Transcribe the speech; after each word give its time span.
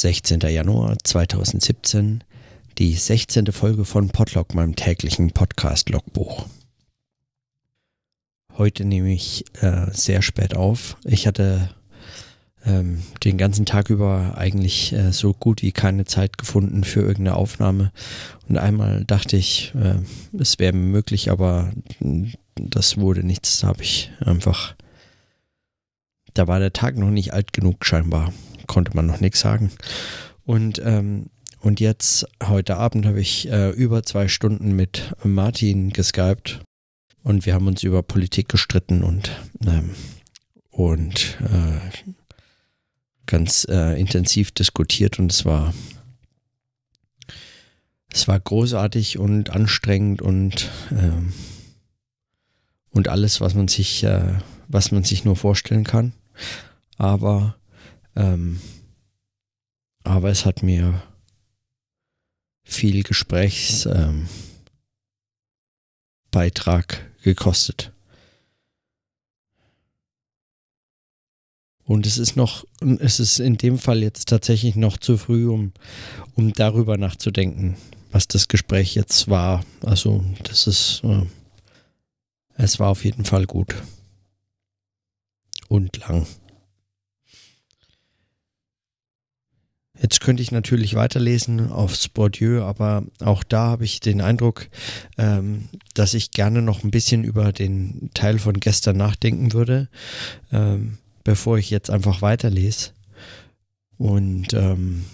16. 0.00 0.40
Januar 0.40 0.98
2017, 1.02 2.22
die 2.76 2.92
16. 2.94 3.46
Folge 3.46 3.86
von 3.86 4.10
Podlog, 4.10 4.54
meinem 4.54 4.76
täglichen 4.76 5.30
Podcast-Logbuch. 5.30 6.44
Heute 8.58 8.84
nehme 8.84 9.14
ich 9.14 9.46
äh, 9.62 9.86
sehr 9.92 10.20
spät 10.20 10.54
auf. 10.54 10.98
Ich 11.04 11.26
hatte 11.26 11.70
ähm, 12.66 13.04
den 13.24 13.38
ganzen 13.38 13.64
Tag 13.64 13.88
über 13.88 14.34
eigentlich 14.36 14.92
äh, 14.92 15.12
so 15.12 15.32
gut 15.32 15.62
wie 15.62 15.72
keine 15.72 16.04
Zeit 16.04 16.36
gefunden 16.36 16.84
für 16.84 17.00
irgendeine 17.00 17.36
Aufnahme. 17.36 17.90
Und 18.48 18.58
einmal 18.58 19.06
dachte 19.06 19.38
ich, 19.38 19.72
äh, 19.74 19.96
es 20.38 20.58
wäre 20.58 20.74
möglich, 20.74 21.30
aber 21.30 21.72
das 22.54 22.98
wurde 22.98 23.24
nichts. 23.24 23.60
Da 23.60 23.68
habe 23.68 23.82
ich 23.82 24.12
einfach, 24.20 24.74
da 26.34 26.46
war 26.48 26.58
der 26.58 26.74
Tag 26.74 26.98
noch 26.98 27.10
nicht 27.10 27.32
alt 27.32 27.54
genug 27.54 27.86
scheinbar 27.86 28.34
konnte 28.66 28.94
man 28.94 29.06
noch 29.06 29.20
nichts 29.20 29.40
sagen. 29.40 29.70
Und, 30.44 30.80
ähm, 30.84 31.26
und 31.60 31.80
jetzt, 31.80 32.26
heute 32.42 32.76
Abend, 32.76 33.06
habe 33.06 33.20
ich 33.20 33.50
äh, 33.50 33.70
über 33.70 34.02
zwei 34.02 34.28
Stunden 34.28 34.76
mit 34.76 35.14
Martin 35.24 35.90
geskypt 35.90 36.60
und 37.22 37.44
wir 37.44 37.54
haben 37.54 37.66
uns 37.66 37.82
über 37.82 38.02
Politik 38.02 38.48
gestritten 38.48 39.02
und, 39.02 39.30
ähm, 39.66 39.90
und 40.70 41.38
äh, 41.40 42.14
ganz 43.26 43.66
äh, 43.68 43.98
intensiv 43.98 44.52
diskutiert 44.52 45.18
und 45.18 45.32
es 45.32 45.44
war 45.44 45.74
es 48.12 48.28
war 48.28 48.40
großartig 48.40 49.18
und 49.18 49.50
anstrengend 49.50 50.22
und 50.22 50.70
ähm, 50.90 51.32
und 52.90 53.08
alles, 53.08 53.40
was 53.40 53.54
man 53.54 53.68
sich 53.68 54.04
äh, 54.04 54.38
was 54.68 54.92
man 54.92 55.04
sich 55.04 55.24
nur 55.24 55.36
vorstellen 55.36 55.84
kann. 55.84 56.12
Aber 56.96 57.56
ähm, 58.16 58.60
aber 60.02 60.30
es 60.30 60.44
hat 60.44 60.62
mir 60.62 61.02
viel 62.64 63.02
Gesprächsbeitrag 63.02 64.26
ähm, 66.32 67.06
gekostet. 67.22 67.92
Und 71.84 72.04
es 72.04 72.18
ist 72.18 72.36
noch, 72.36 72.64
es 72.98 73.20
ist 73.20 73.38
in 73.38 73.58
dem 73.58 73.78
Fall 73.78 74.02
jetzt 74.02 74.28
tatsächlich 74.28 74.74
noch 74.74 74.96
zu 74.96 75.16
früh, 75.16 75.48
um, 75.48 75.72
um 76.34 76.52
darüber 76.52 76.98
nachzudenken, 76.98 77.76
was 78.10 78.26
das 78.26 78.48
Gespräch 78.48 78.96
jetzt 78.96 79.28
war. 79.28 79.64
Also, 79.82 80.24
das 80.42 80.66
ist, 80.66 81.02
äh, 81.04 81.22
es 82.56 82.80
war 82.80 82.88
auf 82.88 83.04
jeden 83.04 83.24
Fall 83.24 83.46
gut. 83.46 83.76
Und 85.68 85.96
lang. 85.98 86.26
Jetzt 90.00 90.20
könnte 90.20 90.42
ich 90.42 90.52
natürlich 90.52 90.94
weiterlesen 90.94 91.70
auf 91.70 91.94
Spordieu, 91.94 92.62
aber 92.62 93.04
auch 93.20 93.42
da 93.42 93.66
habe 93.66 93.84
ich 93.84 94.00
den 94.00 94.20
Eindruck, 94.20 94.68
ähm, 95.16 95.68
dass 95.94 96.14
ich 96.14 96.32
gerne 96.32 96.60
noch 96.60 96.84
ein 96.84 96.90
bisschen 96.90 97.24
über 97.24 97.52
den 97.52 98.10
Teil 98.12 98.38
von 98.38 98.60
gestern 98.60 98.98
nachdenken 98.98 99.52
würde, 99.52 99.88
ähm, 100.52 100.98
bevor 101.24 101.58
ich 101.58 101.70
jetzt 101.70 101.90
einfach 101.90 102.20
weiterlese. 102.20 102.90
Und, 103.96 104.52
ähm, 104.52 105.06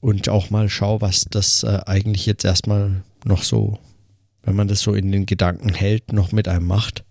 und 0.00 0.28
auch 0.28 0.48
mal 0.48 0.70
schaue, 0.70 1.02
was 1.02 1.26
das 1.30 1.62
äh, 1.62 1.80
eigentlich 1.84 2.24
jetzt 2.24 2.44
erstmal 2.44 3.02
noch 3.24 3.42
so, 3.42 3.78
wenn 4.42 4.56
man 4.56 4.68
das 4.68 4.80
so 4.80 4.94
in 4.94 5.12
den 5.12 5.26
Gedanken 5.26 5.74
hält, 5.74 6.12
noch 6.12 6.32
mit 6.32 6.48
einem 6.48 6.66
macht. 6.66 7.04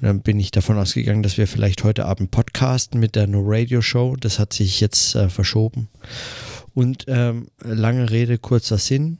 Und 0.00 0.06
dann 0.06 0.20
bin 0.20 0.38
ich 0.38 0.52
davon 0.52 0.78
ausgegangen, 0.78 1.24
dass 1.24 1.38
wir 1.38 1.48
vielleicht 1.48 1.82
heute 1.82 2.06
Abend 2.06 2.30
podcasten 2.30 3.00
mit 3.00 3.16
der 3.16 3.26
No 3.26 3.42
Radio 3.44 3.82
Show. 3.82 4.14
Das 4.14 4.38
hat 4.38 4.52
sich 4.52 4.80
jetzt 4.80 5.16
äh, 5.16 5.28
verschoben. 5.28 5.88
Und 6.72 7.06
ähm, 7.08 7.48
lange 7.64 8.08
Rede, 8.08 8.38
kurzer 8.38 8.78
Sinn, 8.78 9.18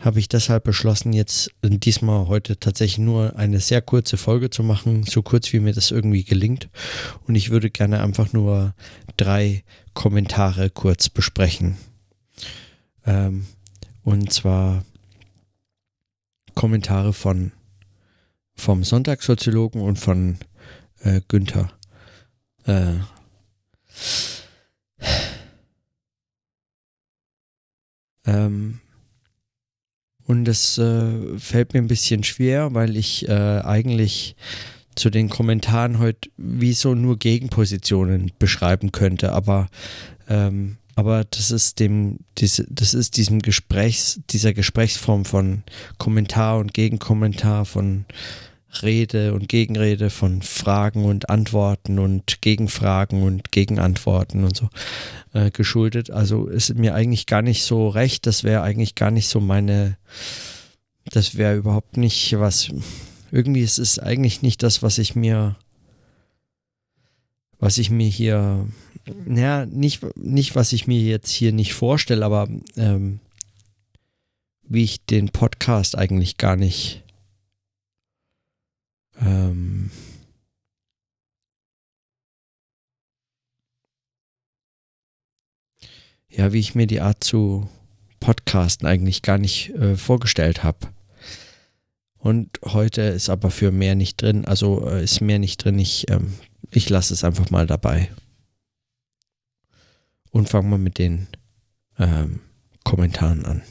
habe 0.00 0.18
ich 0.18 0.28
deshalb 0.28 0.64
beschlossen, 0.64 1.12
jetzt 1.12 1.50
diesmal 1.62 2.26
heute 2.26 2.58
tatsächlich 2.58 2.98
nur 2.98 3.36
eine 3.36 3.60
sehr 3.60 3.80
kurze 3.80 4.16
Folge 4.16 4.50
zu 4.50 4.64
machen, 4.64 5.04
so 5.04 5.22
kurz 5.22 5.52
wie 5.52 5.60
mir 5.60 5.72
das 5.72 5.92
irgendwie 5.92 6.24
gelingt. 6.24 6.68
Und 7.28 7.36
ich 7.36 7.50
würde 7.50 7.70
gerne 7.70 8.02
einfach 8.02 8.32
nur 8.32 8.74
drei 9.16 9.62
Kommentare 9.94 10.70
kurz 10.70 11.08
besprechen. 11.08 11.76
Ähm, 13.06 13.46
und 14.02 14.32
zwar 14.32 14.84
Kommentare 16.54 17.12
von 17.12 17.52
vom 18.56 18.84
Sonntagssoziologen 18.84 19.80
und 19.80 19.98
von 19.98 20.38
äh, 21.00 21.20
Günther. 21.28 21.70
Äh, 22.64 22.94
ähm, 28.26 28.80
und 30.24 30.48
es 30.48 30.78
äh, 30.78 31.38
fällt 31.38 31.74
mir 31.74 31.80
ein 31.80 31.88
bisschen 31.88 32.24
schwer, 32.24 32.74
weil 32.74 32.96
ich 32.96 33.28
äh, 33.28 33.60
eigentlich 33.60 34.36
zu 34.96 35.10
den 35.10 35.28
Kommentaren 35.28 35.98
heute 35.98 36.30
wie 36.36 36.72
so 36.72 36.94
nur 36.94 37.18
Gegenpositionen 37.18 38.32
beschreiben 38.38 38.92
könnte, 38.92 39.32
aber 39.32 39.68
ähm, 40.28 40.78
aber 40.98 41.24
das 41.24 41.50
ist 41.50 41.78
dem, 41.78 42.20
diese, 42.38 42.66
das 42.70 42.94
ist 42.94 43.18
diesem 43.18 43.40
Gesprächs, 43.40 44.18
dieser 44.30 44.54
Gesprächsform 44.54 45.26
von 45.26 45.62
Kommentar 45.98 46.58
und 46.58 46.72
Gegenkommentar, 46.72 47.66
von 47.66 48.06
Rede 48.82 49.34
und 49.34 49.48
Gegenrede, 49.48 50.10
von 50.10 50.42
Fragen 50.42 51.04
und 51.04 51.30
Antworten 51.30 51.98
und 51.98 52.40
Gegenfragen 52.42 53.22
und 53.22 53.52
Gegenantworten 53.52 54.44
und 54.44 54.56
so 54.56 54.68
äh, 55.32 55.50
geschuldet. 55.50 56.10
Also 56.10 56.46
ist 56.46 56.74
mir 56.74 56.94
eigentlich 56.94 57.26
gar 57.26 57.42
nicht 57.42 57.62
so 57.62 57.88
recht. 57.88 58.26
Das 58.26 58.44
wäre 58.44 58.62
eigentlich 58.62 58.94
gar 58.94 59.10
nicht 59.10 59.28
so 59.28 59.40
meine, 59.40 59.96
das 61.10 61.36
wäre 61.36 61.56
überhaupt 61.56 61.96
nicht 61.96 62.38
was. 62.38 62.70
Irgendwie 63.30 63.62
ist 63.62 63.78
es 63.78 63.98
eigentlich 63.98 64.42
nicht 64.42 64.62
das, 64.62 64.82
was 64.82 64.98
ich 64.98 65.14
mir, 65.14 65.56
was 67.58 67.78
ich 67.78 67.90
mir 67.90 68.08
hier, 68.08 68.66
naja, 69.24 69.66
nicht, 69.66 70.04
nicht, 70.16 70.54
was 70.54 70.72
ich 70.72 70.86
mir 70.86 71.00
jetzt 71.00 71.30
hier 71.30 71.52
nicht 71.52 71.74
vorstelle, 71.74 72.24
aber 72.24 72.48
ähm, 72.76 73.20
wie 74.68 74.84
ich 74.84 75.04
den 75.04 75.28
Podcast 75.28 75.96
eigentlich 75.96 76.38
gar 76.38 76.56
nicht 76.56 77.02
ähm, 79.20 79.90
ja, 86.28 86.52
wie 86.52 86.60
ich 86.60 86.74
mir 86.74 86.86
die 86.86 87.00
Art 87.00 87.24
zu 87.24 87.68
podcasten 88.20 88.86
eigentlich 88.86 89.22
gar 89.22 89.38
nicht 89.38 89.70
äh, 89.70 89.96
vorgestellt 89.96 90.64
habe. 90.64 90.88
Und 92.18 92.58
heute 92.64 93.02
ist 93.02 93.28
aber 93.28 93.50
für 93.50 93.70
mehr 93.70 93.94
nicht 93.94 94.20
drin, 94.20 94.44
also 94.46 94.88
äh, 94.88 95.04
ist 95.04 95.20
mehr 95.20 95.38
nicht 95.38 95.64
drin. 95.64 95.78
Ich, 95.78 96.10
ähm, 96.10 96.34
ich 96.70 96.88
lasse 96.88 97.14
es 97.14 97.24
einfach 97.24 97.50
mal 97.50 97.66
dabei. 97.66 98.10
Und 100.30 100.48
fangen 100.48 100.70
wir 100.70 100.78
mit 100.78 100.98
den 100.98 101.28
ähm, 101.98 102.40
Kommentaren 102.84 103.44
an. 103.44 103.62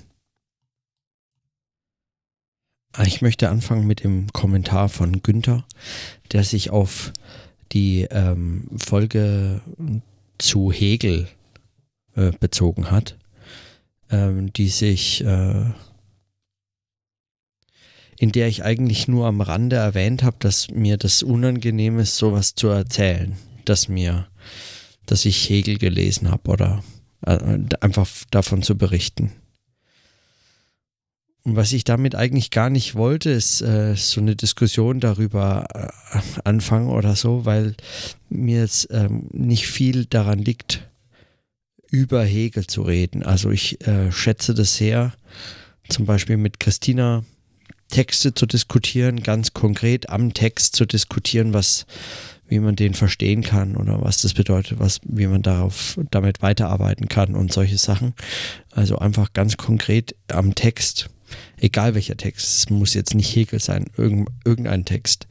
Ich 3.03 3.21
möchte 3.21 3.49
anfangen 3.49 3.87
mit 3.87 4.03
dem 4.03 4.31
Kommentar 4.31 4.87
von 4.87 5.21
Günther, 5.21 5.65
der 6.31 6.43
sich 6.43 6.69
auf 6.69 7.11
die 7.71 8.07
ähm, 8.09 8.67
Folge 8.77 9.61
zu 10.37 10.71
Hegel 10.71 11.27
äh, 12.15 12.31
bezogen 12.39 12.91
hat, 12.91 13.17
ähm, 14.09 14.53
die 14.53 14.69
sich, 14.69 15.23
äh, 15.25 15.65
in 18.17 18.31
der 18.31 18.47
ich 18.47 18.63
eigentlich 18.63 19.09
nur 19.09 19.27
am 19.27 19.41
Rande 19.41 19.75
erwähnt 19.75 20.23
habe, 20.23 20.37
dass 20.39 20.69
mir 20.69 20.97
das 20.97 21.21
unangenehm 21.21 21.99
ist, 21.99 22.15
sowas 22.15 22.55
zu 22.55 22.67
erzählen, 22.67 23.35
dass 23.65 23.89
mir, 23.89 24.27
dass 25.05 25.25
ich 25.25 25.49
Hegel 25.49 25.77
gelesen 25.77 26.31
habe 26.31 26.49
oder 26.49 26.83
äh, 27.25 27.59
einfach 27.81 28.07
davon 28.31 28.61
zu 28.61 28.77
berichten. 28.77 29.33
Und 31.45 31.55
was 31.55 31.73
ich 31.73 31.83
damit 31.83 32.15
eigentlich 32.15 32.49
gar 32.49 32.71
nicht 32.71 32.95
wollte, 32.95 33.29
ist 33.29 33.61
äh, 33.61 33.95
so 33.95 34.19
eine 34.19 34.35
Diskussion 34.35 34.99
darüber 34.99 35.67
äh, 35.75 36.19
anfangen 36.43 36.89
oder 36.89 37.15
so, 37.15 37.45
weil 37.45 37.75
mir 38.29 38.61
jetzt 38.61 38.87
ähm, 38.89 39.29
nicht 39.31 39.67
viel 39.67 40.05
daran 40.05 40.39
liegt, 40.39 40.89
über 41.91 42.25
Hegel 42.25 42.65
zu 42.65 42.81
reden. 42.81 43.21
Also 43.21 43.51
ich 43.51 43.85
äh, 43.87 44.11
schätze 44.11 44.55
das 44.55 44.75
sehr, 44.75 45.13
zum 45.87 46.07
Beispiel 46.07 46.37
mit 46.37 46.59
Christina 46.59 47.23
Texte 47.89 48.33
zu 48.33 48.47
diskutieren, 48.47 49.21
ganz 49.21 49.53
konkret 49.53 50.09
am 50.09 50.33
Text 50.33 50.75
zu 50.75 50.85
diskutieren, 50.87 51.53
was, 51.53 51.85
wie 52.47 52.57
man 52.57 52.75
den 52.75 52.95
verstehen 52.95 53.43
kann 53.43 53.77
oder 53.77 54.01
was 54.01 54.23
das 54.23 54.33
bedeutet, 54.33 54.79
was, 54.79 54.99
wie 55.03 55.27
man 55.27 55.43
darauf, 55.43 55.99
damit 56.09 56.41
weiterarbeiten 56.41 57.07
kann 57.07 57.35
und 57.35 57.53
solche 57.53 57.77
Sachen. 57.77 58.15
Also 58.71 58.97
einfach 58.97 59.33
ganz 59.33 59.57
konkret 59.57 60.15
am 60.27 60.55
Text 60.55 61.11
egal 61.57 61.95
welcher 61.95 62.17
Text, 62.17 62.45
es 62.45 62.69
muss 62.69 62.93
jetzt 62.93 63.13
nicht 63.13 63.35
Hegel 63.35 63.59
sein, 63.59 63.85
irgendein 63.97 64.85
Text, 64.85 65.27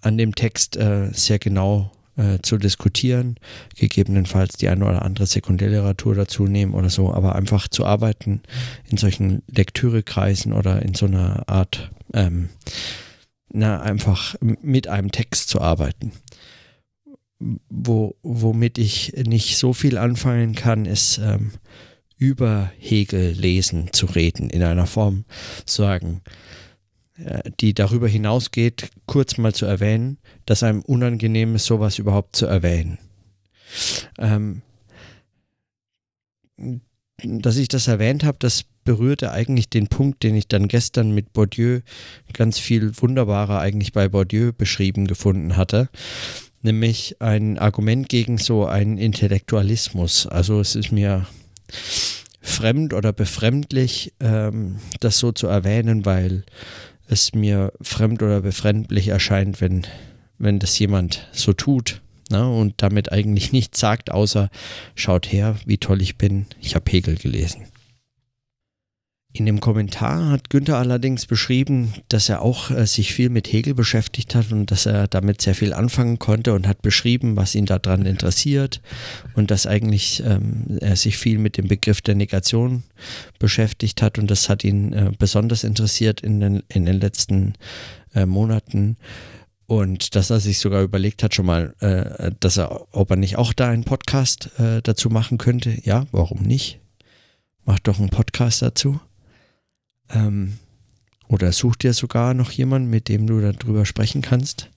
an 0.00 0.18
dem 0.18 0.34
Text 0.34 0.76
äh, 0.76 1.08
sehr 1.12 1.38
genau 1.38 1.92
äh, 2.16 2.40
zu 2.42 2.58
diskutieren, 2.58 3.36
gegebenenfalls 3.76 4.56
die 4.58 4.68
eine 4.68 4.84
oder 4.84 5.02
andere 5.02 5.26
Sekundärliteratur 5.26 6.14
dazu 6.14 6.46
nehmen 6.46 6.74
oder 6.74 6.90
so, 6.90 7.12
aber 7.12 7.36
einfach 7.36 7.68
zu 7.68 7.86
arbeiten 7.86 8.42
in 8.90 8.98
solchen 8.98 9.42
Lektürekreisen 9.48 10.52
oder 10.52 10.82
in 10.82 10.94
so 10.94 11.06
einer 11.06 11.48
Art, 11.48 11.90
ähm, 12.12 12.50
na, 13.50 13.80
einfach 13.80 14.34
mit 14.40 14.88
einem 14.88 15.10
Text 15.10 15.48
zu 15.48 15.60
arbeiten. 15.60 16.12
Wo, 17.70 18.16
womit 18.22 18.78
ich 18.78 19.14
nicht 19.16 19.56
so 19.56 19.72
viel 19.72 19.98
anfangen 19.98 20.54
kann, 20.54 20.84
ist 20.84 21.18
ähm, 21.18 21.52
über 22.22 22.70
Hegel 22.78 23.32
lesen 23.32 23.92
zu 23.92 24.06
reden, 24.06 24.48
in 24.48 24.62
einer 24.62 24.86
Form 24.86 25.24
sagen, 25.66 26.20
äh, 27.16 27.50
die 27.58 27.74
darüber 27.74 28.06
hinausgeht, 28.06 28.90
kurz 29.06 29.38
mal 29.38 29.52
zu 29.52 29.66
erwähnen, 29.66 30.18
dass 30.46 30.62
einem 30.62 30.82
unangenehm 30.82 31.56
ist, 31.56 31.64
sowas 31.66 31.98
überhaupt 31.98 32.36
zu 32.36 32.46
erwähnen. 32.46 32.98
Ähm, 34.18 34.62
dass 37.24 37.56
ich 37.56 37.66
das 37.66 37.88
erwähnt 37.88 38.22
habe, 38.22 38.38
das 38.38 38.66
berührte 38.84 39.32
eigentlich 39.32 39.68
den 39.68 39.88
Punkt, 39.88 40.22
den 40.22 40.36
ich 40.36 40.46
dann 40.46 40.68
gestern 40.68 41.10
mit 41.10 41.32
Bourdieu 41.32 41.80
ganz 42.32 42.60
viel 42.60 42.96
wunderbarer 42.98 43.58
eigentlich 43.58 43.92
bei 43.92 44.08
Bourdieu 44.08 44.52
beschrieben 44.52 45.08
gefunden 45.08 45.56
hatte, 45.56 45.88
nämlich 46.62 47.16
ein 47.20 47.58
Argument 47.58 48.08
gegen 48.08 48.38
so 48.38 48.64
einen 48.64 48.96
Intellektualismus. 48.96 50.28
Also 50.28 50.60
es 50.60 50.76
ist 50.76 50.92
mir 50.92 51.26
fremd 52.42 52.92
oder 52.92 53.12
befremdlich, 53.12 54.12
ähm, 54.20 54.78
das 55.00 55.18
so 55.18 55.32
zu 55.32 55.46
erwähnen, 55.46 56.04
weil 56.04 56.44
es 57.06 57.34
mir 57.34 57.72
fremd 57.80 58.22
oder 58.22 58.40
befremdlich 58.40 59.08
erscheint, 59.08 59.60
wenn, 59.60 59.86
wenn 60.38 60.58
das 60.58 60.78
jemand 60.78 61.28
so 61.32 61.52
tut 61.52 62.02
ne, 62.30 62.48
und 62.48 62.74
damit 62.78 63.12
eigentlich 63.12 63.52
nichts 63.52 63.78
sagt, 63.78 64.10
außer 64.10 64.50
schaut 64.94 65.30
her, 65.30 65.56
wie 65.64 65.78
toll 65.78 66.02
ich 66.02 66.18
bin, 66.18 66.46
ich 66.60 66.74
habe 66.74 66.90
Hegel 66.90 67.16
gelesen. 67.16 67.66
In 69.34 69.46
dem 69.46 69.60
Kommentar 69.60 70.28
hat 70.28 70.50
Günther 70.50 70.76
allerdings 70.76 71.24
beschrieben, 71.24 71.94
dass 72.08 72.28
er 72.28 72.42
auch 72.42 72.70
äh, 72.70 72.86
sich 72.86 73.14
viel 73.14 73.30
mit 73.30 73.50
Hegel 73.50 73.72
beschäftigt 73.72 74.34
hat 74.34 74.52
und 74.52 74.70
dass 74.70 74.84
er 74.84 75.08
damit 75.08 75.40
sehr 75.40 75.54
viel 75.54 75.72
anfangen 75.72 76.18
konnte 76.18 76.52
und 76.52 76.68
hat 76.68 76.82
beschrieben, 76.82 77.34
was 77.34 77.54
ihn 77.54 77.64
daran 77.64 78.04
interessiert 78.04 78.82
und 79.34 79.50
dass 79.50 79.66
eigentlich 79.66 80.22
ähm, 80.26 80.78
er 80.80 80.96
sich 80.96 81.16
viel 81.16 81.38
mit 81.38 81.56
dem 81.56 81.66
Begriff 81.66 82.02
der 82.02 82.14
Negation 82.14 82.82
beschäftigt 83.38 84.02
hat 84.02 84.18
und 84.18 84.30
das 84.30 84.50
hat 84.50 84.64
ihn 84.64 84.92
äh, 84.92 85.12
besonders 85.18 85.64
interessiert 85.64 86.20
in 86.20 86.40
den, 86.40 86.62
in 86.68 86.84
den 86.84 87.00
letzten 87.00 87.54
äh, 88.14 88.26
Monaten. 88.26 88.98
Und 89.66 90.14
dass 90.14 90.28
er 90.28 90.40
sich 90.40 90.58
sogar 90.58 90.82
überlegt 90.82 91.22
hat, 91.22 91.34
schon 91.34 91.46
mal, 91.46 91.74
äh, 91.80 92.32
dass 92.40 92.58
er, 92.58 92.86
ob 92.94 93.08
er 93.08 93.16
nicht 93.16 93.38
auch 93.38 93.54
da 93.54 93.68
einen 93.68 93.84
Podcast 93.84 94.50
äh, 94.58 94.82
dazu 94.82 95.08
machen 95.08 95.38
könnte. 95.38 95.74
Ja, 95.84 96.04
warum 96.12 96.42
nicht? 96.42 96.80
Macht 97.64 97.88
doch 97.88 97.98
einen 97.98 98.10
Podcast 98.10 98.60
dazu. 98.60 99.00
Ähm, 100.12 100.58
oder 101.28 101.52
such 101.52 101.76
dir 101.76 101.94
sogar 101.94 102.34
noch 102.34 102.50
jemanden, 102.50 102.90
mit 102.90 103.08
dem 103.08 103.26
du 103.26 103.40
darüber 103.40 103.86
sprechen 103.86 104.22
kannst. 104.22 104.70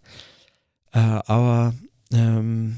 Äh, 0.93 0.99
aber 0.99 1.73
ähm, 2.13 2.77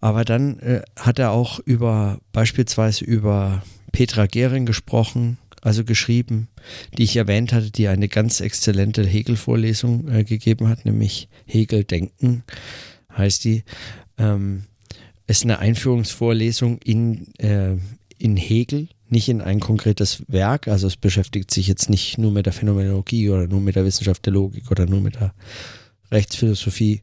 aber 0.00 0.24
dann 0.24 0.58
äh, 0.60 0.82
hat 0.96 1.18
er 1.18 1.32
auch 1.32 1.58
über 1.58 2.20
beispielsweise 2.32 3.04
über 3.04 3.62
Petra 3.90 4.26
Gehring 4.26 4.66
gesprochen, 4.66 5.38
also 5.62 5.82
geschrieben, 5.82 6.48
die 6.96 7.02
ich 7.02 7.16
erwähnt 7.16 7.52
hatte, 7.52 7.72
die 7.72 7.88
eine 7.88 8.08
ganz 8.08 8.40
exzellente 8.40 9.04
Hegel-Vorlesung 9.04 10.08
äh, 10.08 10.22
gegeben 10.22 10.68
hat, 10.68 10.84
nämlich 10.84 11.28
Hegel 11.46 11.82
Denken 11.82 12.44
heißt 13.16 13.44
die. 13.44 13.64
Ähm, 14.18 14.64
ist 15.26 15.44
eine 15.44 15.58
Einführungsvorlesung 15.58 16.78
in, 16.78 17.34
äh, 17.38 17.76
in 18.18 18.36
Hegel, 18.36 18.88
nicht 19.08 19.28
in 19.28 19.40
ein 19.40 19.60
konkretes 19.60 20.22
Werk. 20.28 20.68
Also 20.68 20.86
es 20.86 20.96
beschäftigt 20.96 21.50
sich 21.50 21.66
jetzt 21.66 21.90
nicht 21.90 22.18
nur 22.18 22.32
mit 22.32 22.46
der 22.46 22.52
Phänomenologie 22.52 23.30
oder 23.30 23.46
nur 23.46 23.60
mit 23.60 23.76
der 23.76 23.84
Wissenschaft 23.84 24.24
der 24.26 24.32
Logik 24.32 24.70
oder 24.70 24.86
nur 24.86 25.00
mit 25.00 25.16
der 25.16 25.34
Rechtsphilosophie 26.10 27.02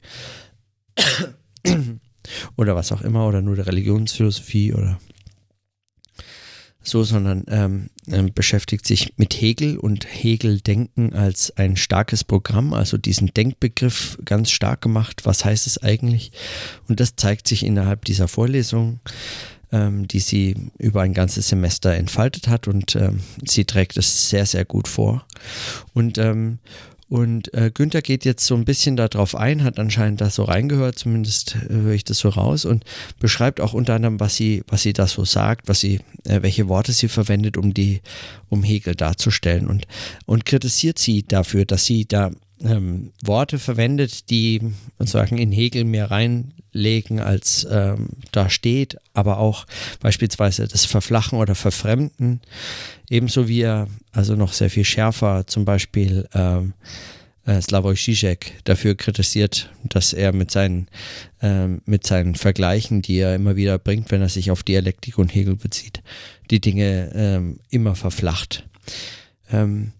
oder 2.58 2.75
was 2.75 2.92
auch 2.92 3.02
immer 3.02 3.28
oder 3.28 3.42
nur 3.42 3.56
der 3.56 3.68
Religionsphilosophie 3.68 4.74
oder 4.74 5.00
so, 6.84 7.04
sondern 7.04 7.46
ähm, 7.48 7.90
ähm, 8.12 8.34
beschäftigt 8.34 8.86
sich 8.86 9.14
mit 9.18 9.34
Hegel 9.34 9.78
und 9.78 10.06
Hegel-Denken 10.06 11.14
als 11.14 11.56
ein 11.58 11.78
starkes 11.78 12.24
Programm, 12.24 12.74
also 12.74 12.98
diesen 12.98 13.34
Denkbegriff 13.34 14.18
ganz 14.26 14.52
stark 14.52 14.82
gemacht. 14.82 15.22
Was 15.26 15.46
heißt 15.46 15.66
es 15.66 15.82
eigentlich? 15.82 16.32
Und 16.88 17.00
das 17.00 17.16
zeigt 17.16 17.48
sich 17.48 17.66
innerhalb 17.66 18.06
dieser 18.06 18.28
Vorlesung, 18.28 19.00
ähm, 19.72 20.08
die 20.08 20.20
sie 20.20 20.56
über 20.78 21.02
ein 21.02 21.14
ganzes 21.14 21.48
Semester 21.48 21.94
entfaltet 21.94 22.48
hat 22.48 22.68
und 22.68 22.96
ähm, 22.96 23.22
sie 23.44 23.66
trägt 23.66 23.98
es 23.98 24.30
sehr, 24.30 24.46
sehr 24.46 24.66
gut 24.66 24.88
vor. 24.88 25.26
Und 25.94 26.18
ähm, 26.18 26.60
und 27.10 27.54
äh, 27.54 27.70
Günther 27.74 28.02
geht 28.02 28.26
jetzt 28.26 28.46
so 28.46 28.56
ein 28.56 28.66
bisschen 28.66 28.96
darauf 28.96 29.36
ein, 29.36 29.64
hat 29.64 29.78
anscheinend 29.78 30.22
da 30.22 30.30
so 30.30 30.44
reingehört, 30.44 30.98
zumindest 30.98 31.56
äh, 31.56 31.74
höre 31.74 31.94
ich 31.94 32.04
das 32.04 32.20
so 32.20 32.30
raus 32.30 32.66
und 32.66 32.86
beschreibt 33.20 33.62
auch 33.62 33.74
unter 33.74 33.96
anderem, 33.96 34.20
was 34.20 34.36
sie, 34.36 34.64
was 34.68 34.84
sie 34.84 34.94
da 34.94 35.08
so 35.08 35.26
sagt, 35.26 35.68
was 35.68 35.80
sie, 35.80 36.00
äh, 36.26 36.42
welche 36.42 36.68
Worte 36.70 36.92
sie 36.92 37.10
verwendet, 37.10 37.58
um 37.58 37.74
die, 37.74 38.02
um 38.50 38.64
Hegel 38.64 38.96
darzustellen 38.96 39.68
und, 39.68 39.86
und 40.26 40.46
kritisiert 40.46 40.98
sie 40.98 41.24
dafür, 41.24 41.66
dass 41.66 41.86
sie 41.86 42.06
da 42.06 42.32
ähm, 42.63 43.12
Worte 43.24 43.60
verwendet, 43.60 44.30
die 44.30 44.62
sozusagen 44.98 45.38
in 45.38 45.51
Hegel 45.51 45.83
mehr 45.83 46.10
reinlegen, 46.10 47.19
als 47.19 47.68
ähm, 47.69 48.10
da 48.31 48.50
steht, 48.50 48.98
aber 49.13 49.38
auch 49.38 49.65
beispielsweise 50.00 50.68
das 50.68 50.86
Verflachen 50.86 51.39
oder 51.39 51.56
Verfremden, 51.56 52.42
ebenso 53.10 53.48
wie 53.48 53.62
er 53.62 53.88
also 54.12 54.36
noch 54.36 54.54
sehr 54.54 54.69
viel 54.69 54.86
schärfer 54.86 55.45
zum 55.48 55.65
Beispiel 55.65 56.27
ähm, 56.33 56.74
äh, 57.45 57.62
Slavoj 57.62 57.95
Žižek 57.95 58.54
dafür 58.63 58.95
kritisiert, 58.95 59.69
dass 59.83 60.13
er 60.13 60.33
mit 60.33 60.51
seinen, 60.51 60.88
ähm, 61.42 61.81
mit 61.86 62.07
seinen 62.07 62.36
Vergleichen, 62.36 63.01
die 63.01 63.18
er 63.18 63.36
immer 63.36 63.56
wieder 63.56 63.77
bringt, 63.77 64.12
wenn 64.12 64.21
er 64.21 64.30
sich 64.30 64.51
auf 64.51 64.63
Dialektik 64.63 65.18
und 65.18 65.33
Hegel 65.33 65.56
bezieht, 65.56 66.01
die 66.50 66.62
Dinge 66.62 67.12
ähm, 67.13 67.60
immer 67.69 67.95
verflacht. 67.95 68.65
Ähm, 69.51 69.92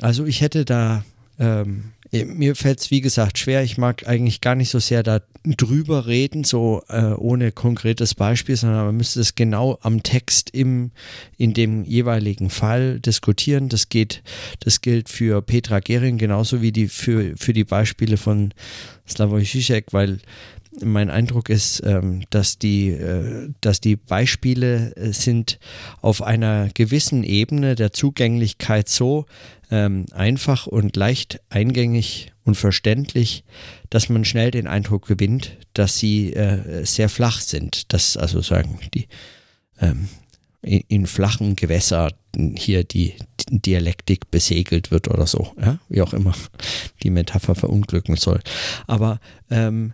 also 0.00 0.24
ich 0.24 0.40
hätte 0.40 0.64
da, 0.64 1.04
ähm, 1.38 1.92
mir 2.12 2.54
fällt 2.54 2.80
es 2.80 2.90
wie 2.90 3.00
gesagt 3.00 3.38
schwer, 3.38 3.62
ich 3.62 3.78
mag 3.78 4.06
eigentlich 4.08 4.40
gar 4.40 4.54
nicht 4.54 4.70
so 4.70 4.78
sehr 4.78 5.02
da 5.02 5.20
drüber 5.44 6.06
reden, 6.06 6.44
so 6.44 6.82
äh, 6.88 7.12
ohne 7.12 7.52
konkretes 7.52 8.14
Beispiel, 8.14 8.56
sondern 8.56 8.86
man 8.86 8.96
müsste 8.96 9.20
es 9.20 9.34
genau 9.34 9.78
am 9.82 10.02
Text 10.02 10.50
im, 10.50 10.92
in 11.36 11.52
dem 11.52 11.84
jeweiligen 11.84 12.50
Fall 12.50 13.00
diskutieren. 13.00 13.68
Das 13.68 13.88
geht, 13.88 14.22
das 14.60 14.80
gilt 14.80 15.08
für 15.08 15.42
Petra 15.42 15.80
Gering 15.80 16.18
genauso 16.18 16.62
wie 16.62 16.72
die 16.72 16.88
für, 16.88 17.34
für 17.36 17.52
die 17.52 17.64
Beispiele 17.64 18.16
von 18.16 18.52
Slavoj 19.08 19.42
Žižek, 19.42 19.92
weil 19.92 20.18
mein 20.82 21.10
Eindruck 21.10 21.48
ist, 21.48 21.82
ähm, 21.84 22.24
dass, 22.30 22.58
die, 22.58 22.88
äh, 22.90 23.50
dass 23.60 23.80
die 23.80 23.96
Beispiele 23.96 24.94
äh, 24.96 25.12
sind 25.12 25.58
auf 26.00 26.22
einer 26.22 26.68
gewissen 26.74 27.24
Ebene 27.24 27.74
der 27.74 27.92
Zugänglichkeit 27.92 28.88
so 28.88 29.26
ähm, 29.70 30.06
einfach 30.12 30.66
und 30.66 30.96
leicht 30.96 31.40
eingängig 31.48 32.32
und 32.44 32.56
verständlich, 32.56 33.44
dass 33.90 34.08
man 34.08 34.24
schnell 34.24 34.50
den 34.50 34.66
Eindruck 34.66 35.06
gewinnt, 35.06 35.56
dass 35.74 35.98
sie 35.98 36.32
äh, 36.32 36.84
sehr 36.84 37.08
flach 37.08 37.40
sind, 37.40 37.92
dass 37.92 38.16
also 38.16 38.40
sagen 38.40 38.78
die 38.94 39.08
ähm, 39.80 40.08
in, 40.62 41.06
flachen 41.06 41.54
Gewässern 41.54 42.12
hier 42.56 42.82
die, 42.84 43.14
die 43.40 43.60
Dialektik 43.60 44.30
besegelt 44.30 44.90
wird 44.90 45.08
oder 45.08 45.26
so, 45.26 45.52
ja? 45.60 45.78
wie 45.88 46.02
auch 46.02 46.12
immer 46.12 46.34
die 47.02 47.10
Metapher 47.10 47.54
verunglücken 47.54 48.16
soll. 48.16 48.40
Aber 48.86 49.20
ähm, 49.50 49.92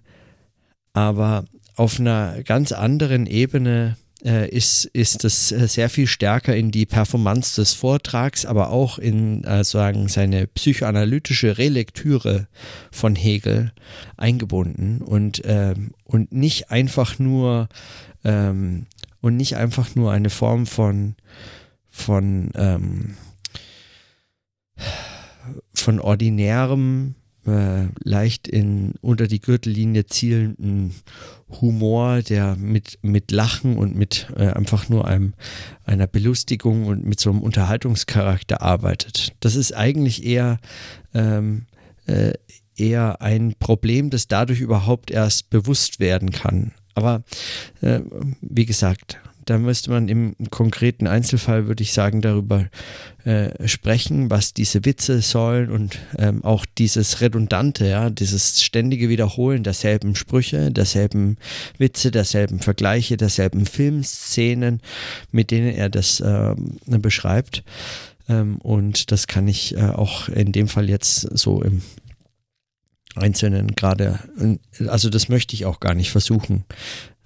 aber 0.92 1.44
auf 1.76 1.98
einer 1.98 2.42
ganz 2.42 2.72
anderen 2.72 3.26
Ebene 3.26 3.96
äh, 4.24 4.48
ist, 4.48 4.84
ist 4.84 5.24
das 5.24 5.50
äh, 5.50 5.66
sehr 5.66 5.88
viel 5.88 6.06
stärker 6.06 6.54
in 6.54 6.70
die 6.70 6.86
Performance 6.86 7.60
des 7.60 7.74
Vortrags, 7.74 8.46
aber 8.46 8.70
auch 8.70 8.98
in 8.98 9.42
äh, 9.44 9.64
sagen 9.64 10.08
seine 10.08 10.46
psychoanalytische 10.46 11.58
Relektüre 11.58 12.46
von 12.90 13.16
Hegel 13.16 13.72
eingebunden. 14.16 15.02
Und, 15.02 15.42
ähm, 15.44 15.92
und 16.04 16.32
nicht 16.32 16.70
einfach 16.70 17.18
nur 17.18 17.68
ähm, 18.24 18.86
und 19.20 19.36
nicht 19.36 19.56
einfach 19.56 19.94
nur 19.94 20.12
eine 20.12 20.30
Form 20.30 20.66
von 20.66 21.14
von 21.88 22.50
ähm, 22.54 23.16
von 25.74 26.00
ordinärem 26.00 27.14
äh, 27.46 27.88
leicht 28.04 28.48
in 28.48 28.94
unter 29.00 29.26
die 29.26 29.40
Gürtellinie 29.40 30.06
zielenden 30.06 30.94
Humor, 31.60 32.22
der 32.22 32.56
mit, 32.56 32.98
mit 33.02 33.30
Lachen 33.30 33.76
und 33.76 33.96
mit 33.96 34.28
äh, 34.36 34.48
einfach 34.48 34.88
nur 34.88 35.06
einem, 35.06 35.34
einer 35.84 36.06
Belustigung 36.06 36.86
und 36.86 37.04
mit 37.04 37.20
so 37.20 37.30
einem 37.30 37.40
Unterhaltungscharakter 37.40 38.62
arbeitet. 38.62 39.34
Das 39.40 39.56
ist 39.56 39.74
eigentlich 39.74 40.24
eher, 40.24 40.58
ähm, 41.14 41.66
äh, 42.06 42.32
eher 42.76 43.20
ein 43.20 43.54
Problem, 43.58 44.10
das 44.10 44.28
dadurch 44.28 44.60
überhaupt 44.60 45.10
erst 45.10 45.50
bewusst 45.50 46.00
werden 46.00 46.30
kann. 46.30 46.72
Aber 46.94 47.22
äh, 47.80 48.00
wie 48.40 48.66
gesagt, 48.66 49.18
da 49.44 49.58
müsste 49.58 49.90
man 49.90 50.08
im 50.08 50.36
konkreten 50.50 51.06
Einzelfall, 51.06 51.66
würde 51.66 51.82
ich 51.82 51.92
sagen, 51.92 52.20
darüber 52.20 52.66
äh, 53.24 53.66
sprechen, 53.68 54.30
was 54.30 54.54
diese 54.54 54.84
Witze 54.84 55.20
sollen 55.20 55.70
und 55.70 55.98
ähm, 56.18 56.44
auch 56.44 56.66
dieses 56.78 57.20
Redundante, 57.20 57.86
ja, 57.86 58.10
dieses 58.10 58.62
ständige 58.62 59.08
Wiederholen 59.08 59.62
derselben 59.62 60.14
Sprüche, 60.14 60.70
derselben 60.70 61.38
Witze, 61.78 62.10
derselben 62.10 62.60
Vergleiche, 62.60 63.16
derselben 63.16 63.66
Filmszenen, 63.66 64.80
mit 65.30 65.50
denen 65.50 65.74
er 65.74 65.88
das 65.88 66.20
äh, 66.20 66.54
beschreibt. 66.86 67.64
Ähm, 68.28 68.56
und 68.58 69.10
das 69.10 69.26
kann 69.26 69.48
ich 69.48 69.76
äh, 69.76 69.80
auch 69.82 70.28
in 70.28 70.52
dem 70.52 70.68
Fall 70.68 70.88
jetzt 70.88 71.20
so 71.36 71.62
im 71.62 71.82
Einzelnen 73.14 73.76
gerade, 73.76 74.20
also 74.88 75.10
das 75.10 75.28
möchte 75.28 75.54
ich 75.54 75.66
auch 75.66 75.80
gar 75.80 75.94
nicht 75.94 76.10
versuchen. 76.10 76.64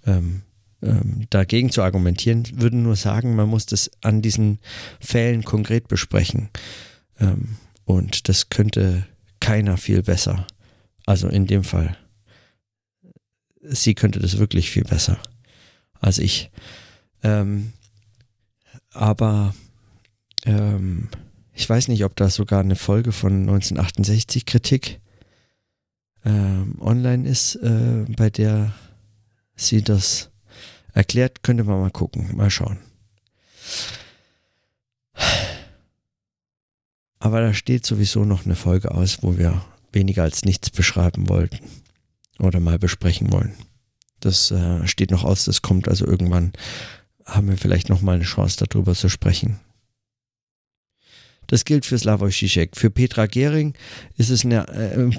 Ähm, 0.04 0.42
ähm, 0.86 1.26
dagegen 1.30 1.70
zu 1.70 1.82
argumentieren, 1.82 2.44
würden 2.54 2.82
nur 2.82 2.96
sagen, 2.96 3.36
man 3.36 3.48
muss 3.48 3.66
das 3.66 3.90
an 4.02 4.22
diesen 4.22 4.58
Fällen 5.00 5.44
konkret 5.44 5.88
besprechen. 5.88 6.48
Ähm, 7.20 7.56
und 7.84 8.28
das 8.28 8.48
könnte 8.48 9.06
keiner 9.40 9.76
viel 9.76 10.02
besser. 10.02 10.46
Also 11.04 11.28
in 11.28 11.46
dem 11.46 11.64
Fall. 11.64 11.96
Sie 13.62 13.94
könnte 13.94 14.20
das 14.20 14.38
wirklich 14.38 14.70
viel 14.70 14.84
besser 14.84 15.18
als 16.00 16.18
ich. 16.18 16.50
Ähm, 17.22 17.72
aber 18.92 19.54
ähm, 20.44 21.08
ich 21.52 21.68
weiß 21.68 21.88
nicht, 21.88 22.04
ob 22.04 22.16
da 22.16 22.28
sogar 22.28 22.60
eine 22.60 22.76
Folge 22.76 23.12
von 23.12 23.40
1968 23.40 24.46
Kritik 24.46 25.00
ähm, 26.24 26.76
online 26.80 27.28
ist, 27.28 27.56
äh, 27.56 28.04
bei 28.16 28.30
der 28.30 28.74
sie 29.54 29.82
das 29.82 30.30
Erklärt 30.96 31.42
könnte 31.42 31.62
man 31.62 31.78
mal 31.78 31.90
gucken, 31.90 32.34
mal 32.34 32.48
schauen. 32.48 32.78
Aber 37.18 37.42
da 37.42 37.52
steht 37.52 37.84
sowieso 37.84 38.24
noch 38.24 38.46
eine 38.46 38.56
Folge 38.56 38.92
aus, 38.92 39.22
wo 39.22 39.36
wir 39.36 39.62
weniger 39.92 40.22
als 40.22 40.46
nichts 40.46 40.70
beschreiben 40.70 41.28
wollten 41.28 41.58
oder 42.38 42.60
mal 42.60 42.78
besprechen 42.78 43.30
wollen. 43.30 43.54
Das 44.20 44.50
äh, 44.50 44.86
steht 44.86 45.10
noch 45.10 45.24
aus, 45.24 45.44
das 45.44 45.60
kommt 45.60 45.86
also 45.86 46.06
irgendwann, 46.06 46.54
haben 47.26 47.50
wir 47.50 47.58
vielleicht 47.58 47.90
noch 47.90 48.00
mal 48.00 48.14
eine 48.14 48.24
Chance 48.24 48.64
darüber 48.66 48.94
zu 48.94 49.10
sprechen. 49.10 49.60
Das 51.46 51.64
gilt 51.64 51.86
für 51.86 51.98
Slavoj 51.98 52.30
Žižek. 52.30 52.76
Für 52.76 52.90
Petra 52.90 53.26
Gehring 53.26 53.74
ist 54.16 54.30
es 54.30 54.44
eine 54.44 54.68
äh, 54.68 55.10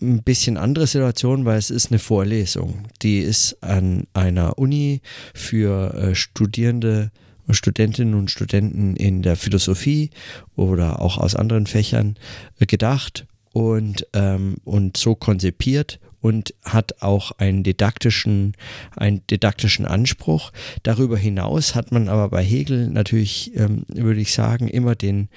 ein 0.00 0.22
bisschen 0.22 0.56
andere 0.56 0.86
Situation, 0.86 1.44
weil 1.44 1.58
es 1.58 1.70
ist 1.70 1.90
eine 1.90 1.98
Vorlesung. 1.98 2.84
Die 3.02 3.18
ist 3.18 3.62
an 3.62 4.06
einer 4.14 4.58
Uni 4.58 5.00
für 5.34 5.94
äh, 5.94 6.14
Studierende 6.14 7.10
Studentinnen 7.50 8.14
und 8.14 8.30
Studenten 8.30 8.96
in 8.96 9.22
der 9.22 9.36
Philosophie 9.36 10.10
oder 10.56 11.02
auch 11.02 11.18
aus 11.18 11.34
anderen 11.34 11.66
Fächern 11.66 12.16
äh, 12.60 12.66
gedacht 12.66 13.26
und, 13.52 14.06
ähm, 14.14 14.56
und 14.64 14.96
so 14.96 15.14
konzipiert 15.14 15.98
und 16.22 16.54
hat 16.64 17.02
auch 17.02 17.32
einen 17.32 17.64
didaktischen, 17.64 18.54
einen 18.96 19.26
didaktischen 19.26 19.84
Anspruch. 19.84 20.52
Darüber 20.84 21.18
hinaus 21.18 21.74
hat 21.74 21.92
man 21.92 22.08
aber 22.08 22.30
bei 22.30 22.42
Hegel 22.42 22.88
natürlich, 22.88 23.52
ähm, 23.56 23.84
würde 23.88 24.20
ich 24.20 24.32
sagen, 24.32 24.68
immer 24.68 24.94
den, 24.94 25.28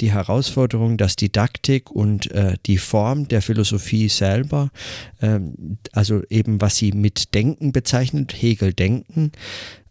die 0.00 0.12
Herausforderung, 0.12 0.98
dass 0.98 1.16
Didaktik 1.16 1.90
und 1.90 2.30
äh, 2.30 2.56
die 2.66 2.78
Form 2.78 3.28
der 3.28 3.40
Philosophie 3.40 4.10
selber, 4.10 4.70
ähm, 5.22 5.78
also 5.92 6.22
eben 6.28 6.60
was 6.60 6.76
sie 6.76 6.92
mit 6.92 7.34
Denken 7.34 7.72
bezeichnet, 7.72 8.34
Hegel 8.34 8.74
Denken, 8.74 9.32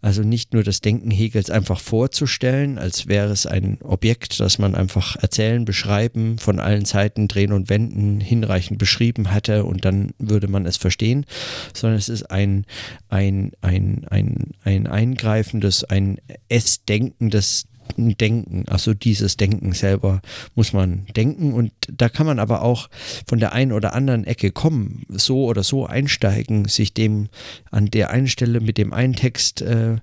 also 0.05 0.21
nicht 0.21 0.53
nur 0.53 0.61
das 0.61 0.81
Denken 0.81 1.09
Hegels 1.09 1.49
einfach 1.49 1.79
vorzustellen, 1.79 2.77
als 2.77 3.07
wäre 3.07 3.31
es 3.31 3.47
ein 3.47 3.79
Objekt, 3.81 4.39
das 4.39 4.59
man 4.59 4.75
einfach 4.75 5.15
erzählen, 5.15 5.65
beschreiben, 5.65 6.37
von 6.37 6.59
allen 6.59 6.85
Seiten 6.85 7.27
drehen 7.27 7.51
und 7.51 7.69
wenden, 7.71 8.19
hinreichend 8.19 8.77
beschrieben 8.77 9.31
hatte 9.31 9.65
und 9.65 9.83
dann 9.83 10.11
würde 10.19 10.47
man 10.47 10.67
es 10.67 10.77
verstehen, 10.77 11.25
sondern 11.73 11.97
es 11.97 12.07
ist 12.07 12.29
ein, 12.29 12.67
ein, 13.09 13.53
ein, 13.61 14.05
ein, 14.07 14.51
ein 14.63 14.85
eingreifendes, 14.85 15.83
ein 15.85 16.19
Essdenkendes 16.49 17.65
Denken. 17.97 18.65
Also 18.67 18.93
dieses 18.93 19.37
Denken 19.37 19.73
selber 19.73 20.21
muss 20.55 20.73
man 20.73 21.05
denken 21.15 21.53
und 21.53 21.71
da 21.87 22.09
kann 22.09 22.25
man 22.25 22.39
aber 22.39 22.61
auch 22.61 22.89
von 23.27 23.39
der 23.39 23.53
einen 23.53 23.71
oder 23.71 23.93
anderen 23.93 24.25
Ecke 24.25 24.51
kommen, 24.51 25.05
so 25.09 25.45
oder 25.45 25.63
so 25.63 25.85
einsteigen, 25.85 26.67
sich 26.67 26.93
dem 26.93 27.29
an 27.71 27.87
der 27.87 28.09
einen 28.09 28.27
Stelle 28.27 28.59
mit 28.59 28.77
dem 28.77 28.93
einen 28.93 29.15
Text 29.15 29.61
äh, 29.61 29.95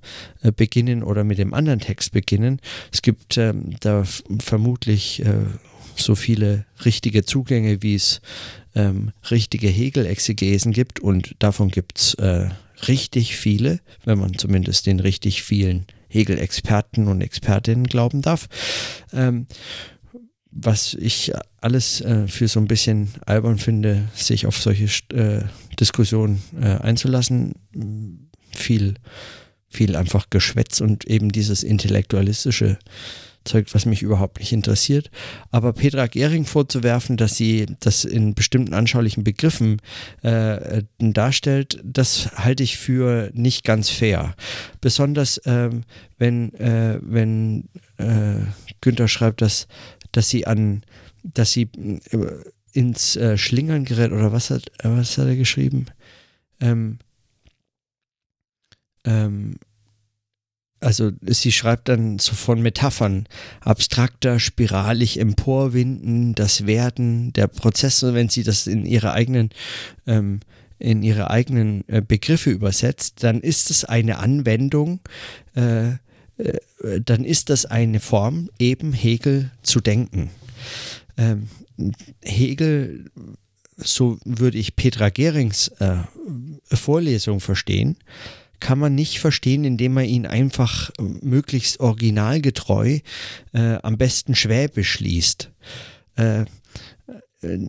äh 0.43 0.53
beginnen 0.55 1.03
oder 1.03 1.25
mit 1.25 1.39
dem 1.39 1.55
anderen 1.55 1.81
Text 1.81 2.13
beginnen. 2.13 2.61
Es 2.93 3.03
gibt 3.03 3.37
äh, 3.37 3.53
da 3.81 4.05
vermutlich 4.39 5.25
äh, 5.25 5.45
so 5.97 6.15
viele 6.15 6.65
richtige 6.85 7.25
Zugänge, 7.25 7.83
wie 7.83 7.95
es 7.95 8.21
ähm, 8.75 9.13
richtige 9.31 9.69
Hegel-Exegesen 9.69 10.73
gibt 10.73 11.01
und 11.01 11.35
davon 11.39 11.71
gibt 11.71 11.99
es 11.99 12.15
äh, 12.15 12.49
richtig 12.89 13.37
viele, 13.37 13.81
wenn 14.05 14.19
man 14.19 14.37
zumindest 14.39 14.87
den 14.87 15.01
richtig 15.01 15.43
vielen 15.43 15.87
Hegel-Experten 16.13 17.09
und 17.09 17.21
Expertinnen 17.21 17.87
glauben 17.87 18.23
darf. 18.23 18.49
Ähm, 19.13 19.47
was 20.53 20.95
ich 20.95 21.33
alles 21.61 22.03
äh, 22.03 22.29
für 22.29 22.47
so 22.47 22.61
ein 22.61 22.69
bisschen 22.69 23.09
albern 23.25 23.59
finde, 23.59 24.09
sich 24.15 24.47
auf 24.47 24.59
solche 24.59 24.85
äh, 25.15 25.45
Diskussionen 25.81 26.43
äh, 26.61 26.67
einzulassen. 26.67 27.55
Viel, 28.55 28.95
viel 29.69 29.97
einfach 29.97 30.27
Geschwätz 30.29 30.81
und 30.81 31.07
eben 31.07 31.33
dieses 31.33 31.63
intellektualistische 31.63 32.79
Zeug, 33.45 33.69
was 33.73 33.87
mich 33.87 34.03
überhaupt 34.03 34.39
nicht 34.39 34.53
interessiert. 34.53 35.11
Aber 35.51 35.73
Petra 35.73 36.07
Gehring 36.07 36.45
vorzuwerfen, 36.45 37.17
dass 37.17 37.37
sie 37.37 37.67
das 37.81 38.05
in 38.05 38.35
bestimmten 38.35 38.75
anschaulichen 38.75 39.25
Begriffen 39.25 39.81
äh, 40.23 40.83
darstellt, 40.99 41.81
das 41.85 42.31
halte 42.37 42.63
ich 42.63 42.77
für 42.77 43.31
nicht 43.35 43.65
ganz 43.65 43.91
fair. 43.91 44.35
Besonders 44.81 45.41
ähm, 45.45 45.85
wenn, 46.19 46.55
äh, 46.55 46.99
wenn 47.03 47.69
äh, 47.99 48.41
Günther 48.81 49.09
schreibt, 49.09 49.43
dass, 49.43 49.67
dass 50.13 50.29
sie 50.29 50.47
an, 50.47 50.83
dass 51.23 51.53
sie 51.53 51.69
äh, 52.11 52.19
ins 52.73 53.17
äh, 53.17 53.37
Schlingern 53.37 53.85
gerät, 53.85 54.13
oder 54.13 54.33
was 54.33 54.51
hat, 54.51 54.71
was 54.83 55.19
hat 55.19 55.27
er 55.27 55.37
geschrieben? 55.37 55.87
Ähm, 56.61 56.99
ähm, 59.05 59.57
also 60.83 61.13
sie 61.23 61.53
schreibt 61.53 61.89
dann 61.89 62.19
so 62.19 62.35
von 62.35 62.61
Metaphern, 62.61 63.27
abstrakter, 63.61 64.41
spiralig 64.41 65.19
emporwinden, 65.19 66.35
das 66.35 66.67
Werden 66.67 67.33
der 67.33 67.47
Prozesse, 67.47 68.15
wenn 68.15 68.29
sie 68.29 68.43
das 68.43 68.67
in 68.67 68.85
ihre 68.85 69.13
eigenen 69.13 69.51
ähm, 70.07 70.41
in 70.79 71.05
ihre 71.05 71.31
eigenen 71.31 71.85
äh, 71.89 72.03
Begriffe 72.03 72.51
übersetzt, 72.51 73.23
dann 73.23 73.41
ist 73.41 73.71
es 73.71 73.85
eine 73.85 74.19
Anwendung, 74.19 74.99
äh, 75.55 75.91
äh, 75.91 75.97
dann 77.05 77.25
ist 77.25 77.51
das 77.51 77.67
eine 77.67 78.01
Form, 78.01 78.51
eben 78.59 78.93
Hegel 78.93 79.53
zu 79.63 79.81
denken. 79.81 80.31
Ähm, 81.17 81.49
Hegel, 82.21 83.11
so 83.77 84.19
würde 84.25 84.59
ich 84.59 84.75
Petra 84.75 85.11
Gerings 85.11 85.69
äh, 85.79 85.99
Vorlesung 86.65 87.39
verstehen, 87.39 87.97
kann 88.63 88.79
man 88.79 88.95
nicht 88.95 89.19
verstehen, 89.19 89.65
indem 89.65 89.93
man 89.95 90.05
ihn 90.05 90.25
einfach 90.25 90.91
äh, 90.91 91.03
möglichst 91.21 91.81
originalgetreu, 91.81 93.01
äh, 93.53 93.75
am 93.83 93.99
besten 93.99 94.35
schwäbisch 94.35 95.01
liest. 95.01 95.51
Äh, 96.17 96.43
äh, 96.43 96.47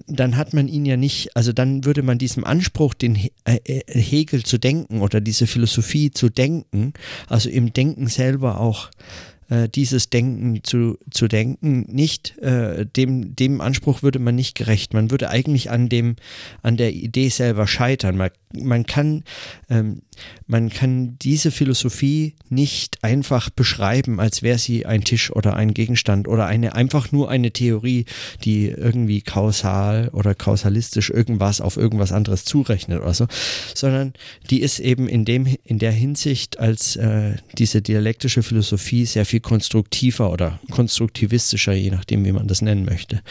dann 0.08 0.38
hat 0.38 0.54
man 0.54 0.68
ihn 0.68 0.86
ja 0.86 0.96
nicht, 0.96 1.36
also 1.36 1.52
dann 1.52 1.84
würde 1.84 2.04
man 2.04 2.20
diesem 2.20 2.46
Anspruch, 2.46 2.94
den 2.94 3.16
äh, 3.44 3.60
Hegel 3.88 4.44
zu 4.44 4.60
denken 4.60 5.02
oder 5.02 5.20
diese 5.20 5.48
Philosophie 5.48 6.12
zu 6.12 6.30
denken, 6.30 6.94
also 7.28 7.50
im 7.50 7.74
Denken 7.74 8.08
selber 8.08 8.60
auch 8.60 8.92
äh, 9.54 9.70
dieses 9.70 10.10
Denken 10.10 10.64
zu, 10.64 10.98
zu 11.12 11.28
denken, 11.28 11.86
nicht, 11.88 12.38
äh, 12.40 12.86
dem, 12.86 13.36
dem 13.36 13.62
Anspruch 13.62 14.02
würde 14.02 14.18
man 14.18 14.36
nicht 14.36 14.56
gerecht. 14.56 14.94
Man 14.94 15.12
würde 15.12 15.30
eigentlich 15.30 15.70
an 15.70 15.90
dem, 15.90 16.16
an 16.64 16.76
der 16.76 16.94
Idee 16.94 17.30
selber 17.30 17.68
scheitern. 17.68 18.18
Man, 18.18 18.32
man 18.54 18.86
kann, 18.86 19.24
ähm, 19.70 20.02
man 20.48 20.70
kann 20.70 21.18
diese 21.20 21.52
Philosophie 21.52 22.36
nicht 22.50 23.04
einfach 23.04 23.50
beschreiben, 23.50 24.20
als 24.20 24.42
wäre 24.42 24.58
sie 24.58 24.86
ein 24.86 25.04
Tisch 25.04 25.32
oder 25.32 25.56
ein 25.56 25.74
Gegenstand 25.74 26.28
oder 26.28 26.48
eine, 26.48 26.74
einfach 26.74 27.12
nur 27.12 27.30
eine 27.30 27.52
Theorie, 27.52 28.06
die 28.44 28.70
irgendwie 28.70 29.22
kausal 29.22 30.10
oder 30.14 30.34
kausalistisch 30.34 31.10
irgendwas 31.10 31.62
auf 31.62 31.78
irgendwas 31.78 32.12
anderes 32.12 32.46
zurechnet 32.46 33.02
oder 33.02 33.14
so, 33.14 33.28
sondern 33.76 34.14
die 34.50 34.62
ist 34.62 34.80
eben 34.80 35.08
in 35.08 35.26
dem, 35.26 35.48
in 35.64 35.78
der 35.78 35.92
Hinsicht 35.92 36.60
als 36.60 36.96
äh, 36.96 37.36
diese 37.58 37.82
dialektische 37.82 38.42
Philosophie 38.42 39.06
sehr 39.06 39.26
viel 39.26 39.43
konstruktiver 39.44 40.32
oder 40.32 40.60
konstruktivistischer, 40.72 41.74
je 41.74 41.92
nachdem, 41.92 42.26
wie 42.26 42.32
man 42.32 42.48
das 42.48 42.62
nennen 42.62 42.86
möchte. 42.86 43.22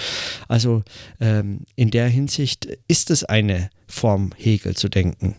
Also 0.46 0.84
ähm, 1.20 1.60
in 1.74 1.90
der 1.90 2.08
Hinsicht 2.08 2.68
ist 2.86 3.10
es 3.10 3.24
eine 3.24 3.70
Form 3.88 4.30
Hegel 4.36 4.76
zu 4.76 4.88
denken. 4.88 5.36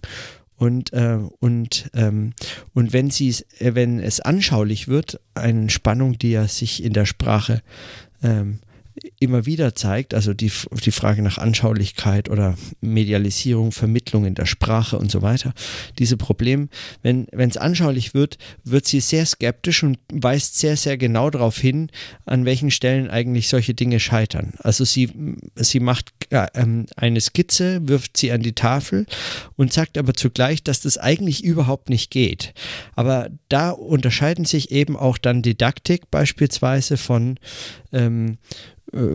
Und, 0.57 0.93
äh, 0.93 1.19
und, 1.39 1.89
ähm, 1.93 2.33
und 2.73 2.93
wenn, 2.93 3.09
sie, 3.09 3.29
äh, 3.59 3.75
wenn 3.75 3.99
es 3.99 4.19
anschaulich 4.19 4.87
wird, 4.87 5.19
eine 5.33 5.69
Spannung, 5.69 6.17
die 6.17 6.31
ja 6.31 6.47
sich 6.47 6.83
in 6.83 6.93
der 6.93 7.05
Sprache 7.05 7.61
ähm, 8.21 8.59
immer 9.19 9.45
wieder 9.45 9.73
zeigt, 9.75 10.13
also 10.13 10.33
die, 10.33 10.51
die 10.85 10.91
Frage 10.91 11.21
nach 11.21 11.37
Anschaulichkeit 11.37 12.29
oder 12.29 12.55
Medialisierung, 12.81 13.71
Vermittlung 13.71 14.25
in 14.25 14.35
der 14.35 14.45
Sprache 14.45 14.97
und 14.97 15.09
so 15.09 15.21
weiter, 15.21 15.53
diese 15.97 16.17
Probleme, 16.17 16.67
wenn 17.01 17.27
es 17.31 17.57
anschaulich 17.57 18.13
wird, 18.13 18.37
wird 18.63 18.85
sie 18.85 18.99
sehr 18.99 19.25
skeptisch 19.25 19.83
und 19.83 19.97
weist 20.11 20.59
sehr, 20.59 20.77
sehr 20.77 20.97
genau 20.97 21.29
darauf 21.29 21.57
hin, 21.57 21.89
an 22.25 22.45
welchen 22.45 22.71
Stellen 22.71 23.09
eigentlich 23.09 23.47
solche 23.47 23.73
Dinge 23.73 23.99
scheitern. 23.99 24.53
Also 24.59 24.83
sie, 24.83 25.09
sie 25.55 25.79
macht 25.79 26.11
äh, 26.29 26.47
eine 26.95 27.21
Skizze, 27.21 27.87
wirft 27.87 28.17
sie 28.17 28.31
an 28.31 28.41
die 28.41 28.53
Tafel 28.53 29.05
und 29.55 29.73
sagt 29.73 29.97
aber 29.97 30.13
zugleich, 30.13 30.63
dass 30.63 30.81
das 30.81 30.97
eigentlich 30.97 31.43
überhaupt 31.43 31.89
nicht 31.89 32.11
geht. 32.11 32.53
Aber 32.95 33.29
da 33.49 33.71
unterscheiden 33.71 34.45
sich 34.45 34.71
eben 34.71 34.95
auch 34.97 35.17
dann 35.17 35.41
Didaktik 35.41 36.11
beispielsweise 36.11 36.97
von 36.97 37.39
ähm, 37.91 38.33
äh, 38.33 38.35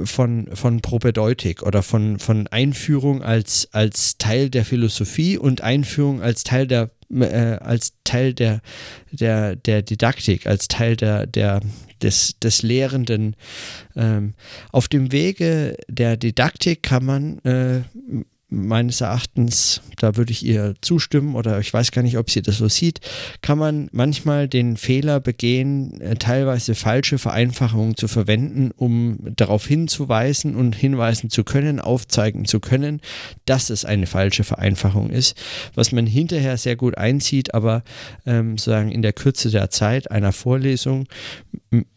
von, 0.04 0.48
von 0.54 0.80
Propedeutik 0.80 1.62
oder 1.62 1.82
von, 1.82 2.18
von 2.18 2.46
Einführung 2.48 3.22
als, 3.22 3.68
als 3.72 4.18
Teil 4.18 4.50
der 4.50 4.64
Philosophie 4.64 5.38
und 5.38 5.60
Einführung 5.60 6.20
als 6.20 6.44
Teil 6.44 6.66
der 6.66 6.90
äh, 7.10 7.58
als 7.60 7.94
Teil 8.04 8.34
der, 8.34 8.60
der, 9.10 9.56
der 9.56 9.82
Didaktik, 9.82 10.46
als 10.46 10.68
Teil 10.68 10.96
der, 10.96 11.26
der, 11.26 11.60
des, 12.02 12.38
des 12.38 12.62
Lehrenden. 12.62 13.34
Ähm, 13.96 14.34
auf 14.72 14.88
dem 14.88 15.10
Wege 15.12 15.76
der 15.88 16.16
Didaktik 16.16 16.82
kann 16.82 17.04
man 17.04 17.38
äh, 17.40 17.82
meines 18.50 19.00
Erachtens, 19.02 19.82
da 19.98 20.16
würde 20.16 20.32
ich 20.32 20.44
ihr 20.44 20.74
zustimmen 20.80 21.34
oder 21.34 21.60
ich 21.60 21.72
weiß 21.72 21.90
gar 21.90 22.02
nicht, 22.02 22.16
ob 22.16 22.30
sie 22.30 22.40
das 22.40 22.58
so 22.58 22.68
sieht, 22.68 23.00
kann 23.42 23.58
man 23.58 23.88
manchmal 23.92 24.48
den 24.48 24.76
Fehler 24.78 25.20
begehen, 25.20 26.00
äh, 26.00 26.14
teilweise 26.16 26.74
falsche 26.74 27.18
Vereinfachungen 27.18 27.96
zu 27.96 28.08
verwenden, 28.08 28.70
um 28.74 29.18
darauf 29.36 29.66
hinzuweisen 29.66 30.56
und 30.56 30.74
hinweisen 30.74 31.28
zu 31.28 31.44
können, 31.44 31.78
aufzeigen 31.78 32.46
zu 32.46 32.58
können, 32.58 33.00
dass 33.44 33.68
es 33.68 33.84
eine 33.84 34.06
falsche 34.06 34.44
Vereinfachung 34.44 35.10
ist, 35.10 35.36
was 35.74 35.92
man 35.92 36.06
hinterher 36.06 36.56
sehr 36.56 36.76
gut 36.76 36.96
einzieht, 36.96 37.52
aber 37.52 37.82
ähm, 38.24 38.56
sozusagen 38.56 38.90
in 38.90 39.02
der 39.02 39.12
Kürze 39.12 39.50
der 39.50 39.68
Zeit 39.70 40.10
einer 40.10 40.32
Vorlesung 40.32 41.06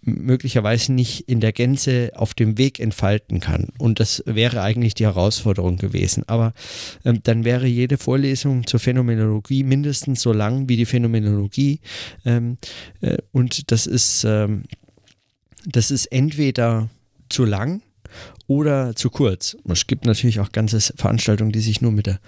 möglicherweise 0.01 0.91
nicht 0.91 1.29
in 1.29 1.39
der 1.39 1.53
Gänze 1.53 2.11
auf 2.15 2.33
dem 2.33 2.57
Weg 2.57 2.79
entfalten 2.79 3.39
kann. 3.39 3.69
Und 3.77 3.99
das 3.99 4.23
wäre 4.25 4.61
eigentlich 4.61 4.95
die 4.95 5.05
Herausforderung 5.05 5.77
gewesen. 5.77 6.23
Aber 6.27 6.53
ähm, 7.05 7.21
dann 7.23 7.45
wäre 7.45 7.67
jede 7.67 7.97
Vorlesung 7.97 8.67
zur 8.67 8.79
Phänomenologie 8.79 9.63
mindestens 9.63 10.21
so 10.21 10.33
lang 10.33 10.67
wie 10.67 10.75
die 10.75 10.85
Phänomenologie. 10.85 11.79
Ähm, 12.25 12.57
äh, 12.99 13.17
und 13.31 13.71
das 13.71 13.87
ist, 13.87 14.25
ähm, 14.25 14.63
das 15.65 15.91
ist 15.91 16.07
entweder 16.07 16.89
zu 17.29 17.45
lang 17.45 17.81
oder 18.47 18.95
zu 18.95 19.09
kurz. 19.09 19.55
Es 19.69 19.87
gibt 19.87 20.05
natürlich 20.05 20.41
auch 20.41 20.51
ganze 20.51 20.81
Veranstaltungen, 20.81 21.53
die 21.53 21.61
sich 21.61 21.81
nur 21.81 21.93
mit 21.93 22.07
der 22.07 22.19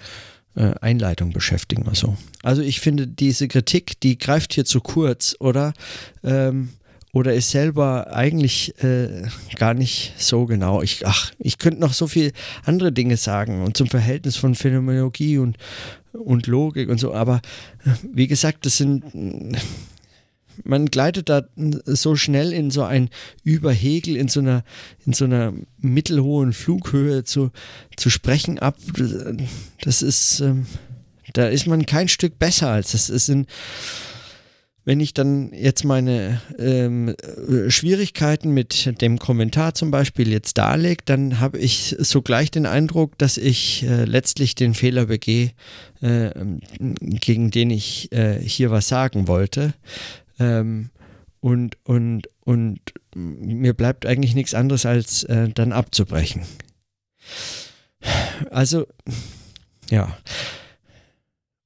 äh, 0.56 0.72
Einleitung 0.80 1.32
beschäftigen. 1.32 1.86
Also. 1.88 2.16
also 2.42 2.62
ich 2.62 2.80
finde, 2.80 3.06
diese 3.06 3.48
Kritik, 3.48 4.00
die 4.00 4.16
greift 4.16 4.54
hier 4.54 4.64
zu 4.64 4.80
kurz, 4.80 5.36
oder? 5.40 5.74
Ähm, 6.22 6.70
oder 7.14 7.32
ist 7.32 7.50
selber 7.50 8.12
eigentlich 8.12 8.74
äh, 8.82 9.22
gar 9.54 9.72
nicht 9.72 10.14
so 10.18 10.46
genau. 10.46 10.82
Ich, 10.82 11.06
ach, 11.06 11.32
ich 11.38 11.58
könnte 11.58 11.80
noch 11.80 11.92
so 11.92 12.08
viel 12.08 12.32
andere 12.64 12.90
Dinge 12.90 13.16
sagen 13.16 13.62
und 13.62 13.76
zum 13.76 13.86
Verhältnis 13.86 14.36
von 14.36 14.56
Phänomenologie 14.56 15.38
und, 15.38 15.56
und 16.12 16.48
Logik 16.48 16.88
und 16.88 16.98
so, 16.98 17.14
aber 17.14 17.40
äh, 17.86 17.90
wie 18.12 18.26
gesagt, 18.26 18.66
das 18.66 18.76
sind 18.76 19.04
man 20.62 20.86
gleitet 20.86 21.28
da 21.28 21.42
so 21.84 22.14
schnell 22.14 22.52
in 22.52 22.70
so 22.70 22.84
ein 22.84 23.10
Überhegel, 23.42 24.16
in 24.16 24.28
so 24.28 24.38
einer, 24.40 24.62
in 25.04 25.12
so 25.12 25.24
einer 25.24 25.52
mittelhohen 25.78 26.52
Flughöhe 26.52 27.24
zu, 27.24 27.50
zu 27.96 28.08
sprechen 28.08 28.60
ab. 28.60 28.76
Das 29.80 30.00
ist, 30.02 30.40
ähm, 30.40 30.66
da 31.32 31.48
ist 31.48 31.66
man 31.66 31.86
kein 31.86 32.06
Stück 32.06 32.38
besser 32.38 32.68
als 32.70 32.92
das. 32.92 33.08
Es 33.08 33.26
sind 33.26 33.48
wenn 34.84 35.00
ich 35.00 35.14
dann 35.14 35.52
jetzt 35.52 35.84
meine 35.84 36.40
ähm, 36.58 37.14
Schwierigkeiten 37.68 38.50
mit 38.50 39.00
dem 39.00 39.18
Kommentar 39.18 39.74
zum 39.74 39.90
Beispiel 39.90 40.28
jetzt 40.28 40.58
darlege, 40.58 41.02
dann 41.06 41.40
habe 41.40 41.58
ich 41.58 41.96
sogleich 41.98 42.50
den 42.50 42.66
Eindruck, 42.66 43.16
dass 43.18 43.38
ich 43.38 43.82
äh, 43.84 44.04
letztlich 44.04 44.54
den 44.54 44.74
Fehler 44.74 45.06
begehe, 45.06 45.52
äh, 46.02 46.30
gegen 46.78 47.50
den 47.50 47.70
ich 47.70 48.12
äh, 48.12 48.38
hier 48.40 48.70
was 48.70 48.88
sagen 48.88 49.26
wollte. 49.26 49.72
Ähm, 50.38 50.90
und, 51.40 51.76
und, 51.84 52.28
und 52.40 52.80
mir 53.14 53.74
bleibt 53.74 54.06
eigentlich 54.06 54.34
nichts 54.34 54.54
anderes, 54.54 54.86
als 54.86 55.24
äh, 55.24 55.48
dann 55.48 55.72
abzubrechen. 55.72 56.42
Also, 58.50 58.86
ja. 59.90 60.16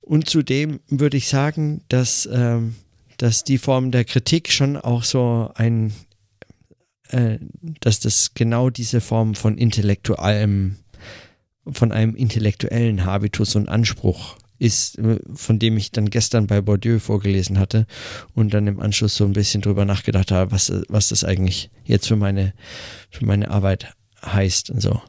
Und 0.00 0.28
zudem 0.28 0.80
würde 0.88 1.16
ich 1.16 1.28
sagen, 1.28 1.82
dass 1.88 2.28
ähm, 2.32 2.76
dass 3.18 3.44
die 3.44 3.58
Form 3.58 3.90
der 3.90 4.04
Kritik 4.04 4.50
schon 4.50 4.76
auch 4.76 5.04
so 5.04 5.50
ein, 5.54 5.92
äh, 7.10 7.38
dass 7.80 8.00
das 8.00 8.32
genau 8.34 8.70
diese 8.70 9.00
Form 9.00 9.34
von 9.34 9.58
intellektuellem, 9.58 10.76
von 11.70 11.92
einem 11.92 12.14
intellektuellen 12.14 13.04
Habitus 13.04 13.54
und 13.56 13.68
Anspruch 13.68 14.36
ist, 14.58 14.98
von 15.34 15.58
dem 15.58 15.76
ich 15.76 15.92
dann 15.92 16.10
gestern 16.10 16.46
bei 16.46 16.60
Bourdieu 16.60 16.98
vorgelesen 16.98 17.58
hatte 17.58 17.86
und 18.34 18.54
dann 18.54 18.66
im 18.66 18.80
Anschluss 18.80 19.16
so 19.16 19.24
ein 19.24 19.32
bisschen 19.32 19.62
drüber 19.62 19.84
nachgedacht 19.84 20.32
habe, 20.32 20.50
was, 20.50 20.72
was 20.88 21.08
das 21.08 21.22
eigentlich 21.22 21.70
jetzt 21.84 22.08
für 22.08 22.16
meine, 22.16 22.54
für 23.10 23.24
meine 23.24 23.50
Arbeit 23.50 23.92
heißt 24.24 24.70
und 24.70 24.80
so. 24.80 25.00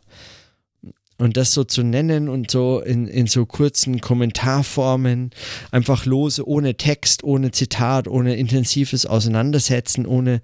Und 1.19 1.35
das 1.35 1.51
so 1.51 1.65
zu 1.65 1.83
nennen 1.83 2.29
und 2.29 2.49
so 2.49 2.79
in, 2.79 3.05
in 3.05 3.27
so 3.27 3.45
kurzen 3.45 3.99
Kommentarformen, 3.99 5.31
einfach 5.69 6.05
lose, 6.05 6.47
ohne 6.47 6.75
Text, 6.75 7.25
ohne 7.25 7.51
Zitat, 7.51 8.07
ohne 8.07 8.37
intensives 8.37 9.05
Auseinandersetzen, 9.05 10.05
ohne, 10.05 10.41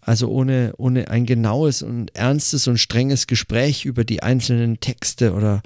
also 0.00 0.30
ohne, 0.30 0.72
ohne 0.78 1.10
ein 1.10 1.26
genaues 1.26 1.82
und 1.82 2.16
ernstes 2.16 2.66
und 2.66 2.78
strenges 2.78 3.26
Gespräch 3.26 3.84
über 3.84 4.04
die 4.04 4.22
einzelnen 4.22 4.80
Texte 4.80 5.34
oder 5.34 5.62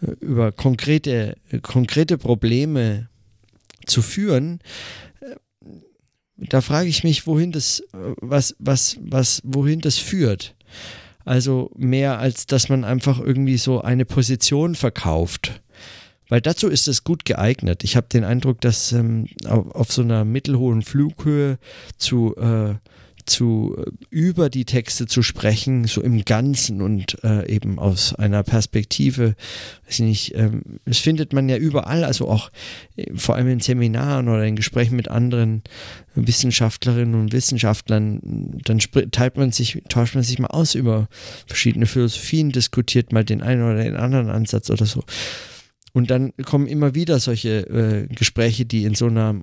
äh, 0.00 0.12
über 0.20 0.50
konkrete, 0.50 1.36
konkrete 1.60 2.16
Probleme 2.16 3.10
zu 3.84 4.00
führen, 4.00 4.60
äh, 5.20 5.34
da 6.36 6.62
frage 6.62 6.88
ich 6.88 7.04
mich, 7.04 7.26
wohin 7.26 7.52
das, 7.52 7.80
äh, 7.92 8.14
was, 8.16 8.56
was, 8.58 8.96
was, 9.02 9.42
wohin 9.44 9.80
das 9.80 9.98
führt. 9.98 10.54
Also 11.30 11.70
mehr 11.76 12.18
als 12.18 12.46
dass 12.46 12.68
man 12.68 12.82
einfach 12.82 13.20
irgendwie 13.20 13.56
so 13.56 13.82
eine 13.82 14.04
Position 14.04 14.74
verkauft. 14.74 15.62
Weil 16.28 16.40
dazu 16.40 16.66
ist 16.66 16.88
es 16.88 17.04
gut 17.04 17.24
geeignet. 17.24 17.84
Ich 17.84 17.94
habe 17.94 18.08
den 18.12 18.24
Eindruck, 18.24 18.60
dass 18.60 18.90
ähm, 18.90 19.28
auf, 19.46 19.72
auf, 19.72 19.92
so 19.92 20.02
einer 20.02 20.24
mittelhohen 20.24 20.82
Flughöhe 20.82 21.60
zu 21.98 22.34
äh, 22.36 22.74
zu 23.30 23.76
äh, 23.78 23.90
über 24.10 24.50
die 24.50 24.64
Texte 24.64 25.06
zu 25.06 25.22
sprechen, 25.22 25.86
so 25.86 26.02
im 26.02 26.24
Ganzen 26.24 26.82
und 26.82 27.22
äh, 27.24 27.48
eben 27.48 27.78
aus 27.78 28.14
einer 28.14 28.42
Perspektive, 28.42 29.34
weiß 29.86 30.00
ich 30.00 30.00
nicht, 30.00 30.34
ähm, 30.34 30.62
das 30.84 30.98
findet 30.98 31.32
man 31.32 31.48
ja 31.48 31.56
überall, 31.56 32.04
also 32.04 32.28
auch 32.28 32.50
äh, 32.96 33.06
vor 33.14 33.36
allem 33.36 33.48
in 33.48 33.60
Seminaren 33.60 34.28
oder 34.28 34.44
in 34.44 34.56
Gesprächen 34.56 34.96
mit 34.96 35.08
anderen 35.08 35.62
Wissenschaftlerinnen 36.14 37.14
und 37.14 37.32
Wissenschaftlern, 37.32 38.60
dann 38.64 38.78
teilt 39.12 39.36
man 39.36 39.52
sich, 39.52 39.82
tauscht 39.88 40.14
man 40.14 40.24
sich 40.24 40.38
mal 40.38 40.48
aus 40.48 40.74
über 40.74 41.08
verschiedene 41.46 41.86
Philosophien, 41.86 42.50
diskutiert 42.50 43.12
mal 43.12 43.24
den 43.24 43.42
einen 43.42 43.62
oder 43.62 43.82
den 43.82 43.96
anderen 43.96 44.28
Ansatz 44.28 44.70
oder 44.70 44.86
so. 44.86 45.04
Und 45.92 46.10
dann 46.10 46.32
kommen 46.44 46.66
immer 46.66 46.94
wieder 46.94 47.18
solche 47.18 47.60
äh, 47.68 48.06
Gespräche, 48.14 48.64
die 48.64 48.84
in 48.84 48.94
so 48.94 49.06
einer 49.06 49.34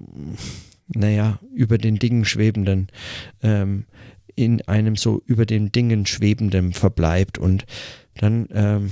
naja, 0.87 1.39
über 1.53 1.77
den 1.77 1.99
Dingen 1.99 2.25
schwebenden, 2.25 2.87
ähm, 3.41 3.85
in 4.35 4.61
einem 4.67 4.95
so 4.95 5.21
über 5.25 5.45
den 5.45 5.71
Dingen 5.71 6.05
schwebenden 6.05 6.73
verbleibt 6.73 7.37
und 7.37 7.65
dann 8.15 8.47
ähm, 8.51 8.91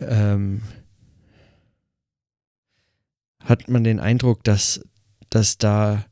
ähm, 0.00 0.62
hat 3.44 3.68
man 3.68 3.84
den 3.84 4.00
Eindruck, 4.00 4.44
dass, 4.44 4.80
dass 5.30 5.58
da, 5.58 6.04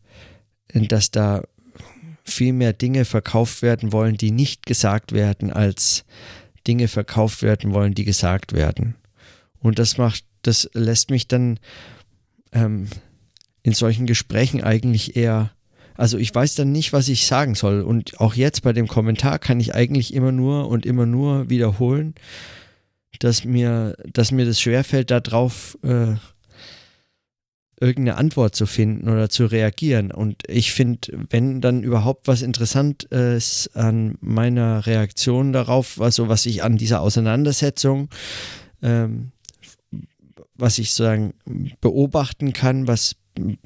dass 0.72 1.10
da 1.10 1.42
viel 2.24 2.52
mehr 2.52 2.72
Dinge 2.72 3.04
verkauft 3.04 3.62
werden 3.62 3.92
wollen, 3.92 4.16
die 4.16 4.30
nicht 4.30 4.66
gesagt 4.66 5.12
werden, 5.12 5.52
als 5.52 6.04
Dinge 6.66 6.88
verkauft 6.88 7.42
werden 7.42 7.72
wollen, 7.72 7.94
die 7.94 8.04
gesagt 8.04 8.52
werden. 8.52 8.96
Und 9.58 9.78
das 9.78 9.98
macht, 9.98 10.24
das 10.42 10.68
lässt 10.72 11.10
mich 11.10 11.28
dann 11.28 11.58
ähm, 12.52 12.88
in 13.66 13.72
solchen 13.72 14.06
Gesprächen 14.06 14.62
eigentlich 14.62 15.16
eher, 15.16 15.50
also 15.96 16.18
ich 16.18 16.32
weiß 16.32 16.54
dann 16.54 16.70
nicht, 16.70 16.92
was 16.92 17.08
ich 17.08 17.26
sagen 17.26 17.56
soll. 17.56 17.80
Und 17.80 18.20
auch 18.20 18.34
jetzt 18.34 18.62
bei 18.62 18.72
dem 18.72 18.86
Kommentar 18.86 19.40
kann 19.40 19.58
ich 19.58 19.74
eigentlich 19.74 20.14
immer 20.14 20.30
nur 20.30 20.68
und 20.68 20.86
immer 20.86 21.04
nur 21.04 21.50
wiederholen, 21.50 22.14
dass 23.18 23.44
mir, 23.44 23.96
dass 24.12 24.30
mir 24.30 24.46
das 24.46 24.60
schwerfällt, 24.60 25.10
darauf 25.10 25.76
äh, 25.82 26.14
irgendeine 27.80 28.18
Antwort 28.18 28.54
zu 28.54 28.66
finden 28.66 29.08
oder 29.08 29.28
zu 29.30 29.46
reagieren. 29.46 30.12
Und 30.12 30.44
ich 30.46 30.70
finde, 30.70 31.26
wenn 31.30 31.60
dann 31.60 31.82
überhaupt 31.82 32.28
was 32.28 32.42
interessant 32.42 33.02
ist 33.02 33.74
an 33.74 34.16
meiner 34.20 34.86
Reaktion 34.86 35.52
darauf, 35.52 36.00
also 36.00 36.28
was 36.28 36.46
ich 36.46 36.62
an 36.62 36.76
dieser 36.76 37.00
Auseinandersetzung 37.00 38.10
ähm, 38.80 39.32
was 40.58 40.78
ich 40.78 40.92
sozusagen 40.92 41.34
beobachten 41.80 42.52
kann, 42.52 42.86
was, 42.86 43.16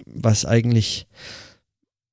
was 0.07 0.45
eigentlich, 0.45 1.07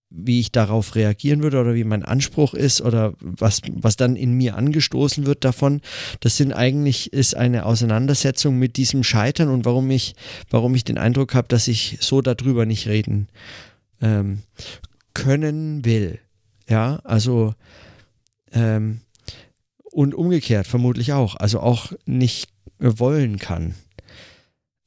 wie 0.09 0.39
ich 0.39 0.51
darauf 0.51 0.95
reagieren 0.95 1.43
würde 1.43 1.59
oder 1.59 1.75
wie 1.75 1.83
mein 1.83 2.03
Anspruch 2.03 2.53
ist 2.53 2.81
oder 2.81 3.13
was, 3.19 3.61
was 3.71 3.97
dann 3.97 4.15
in 4.15 4.33
mir 4.33 4.55
angestoßen 4.55 5.25
wird 5.25 5.43
davon, 5.43 5.81
das 6.21 6.37
sind 6.37 6.53
eigentlich, 6.53 7.11
ist 7.11 7.35
eine 7.35 7.65
Auseinandersetzung 7.65 8.57
mit 8.57 8.77
diesem 8.77 9.03
Scheitern 9.03 9.49
und 9.49 9.65
warum 9.65 9.89
ich, 9.91 10.15
warum 10.49 10.75
ich 10.75 10.85
den 10.85 10.97
Eindruck 10.97 11.33
habe, 11.35 11.47
dass 11.49 11.67
ich 11.67 11.97
so 11.99 12.21
darüber 12.21 12.65
nicht 12.65 12.87
reden 12.87 13.27
ähm, 14.01 14.43
können 15.13 15.83
will. 15.83 16.19
Ja, 16.69 16.99
also 17.03 17.53
ähm, 18.51 19.01
und 19.83 20.13
umgekehrt 20.13 20.67
vermutlich 20.67 21.13
auch, 21.13 21.35
also 21.35 21.59
auch 21.59 21.91
nicht 22.05 22.49
wollen 22.79 23.39
kann 23.39 23.73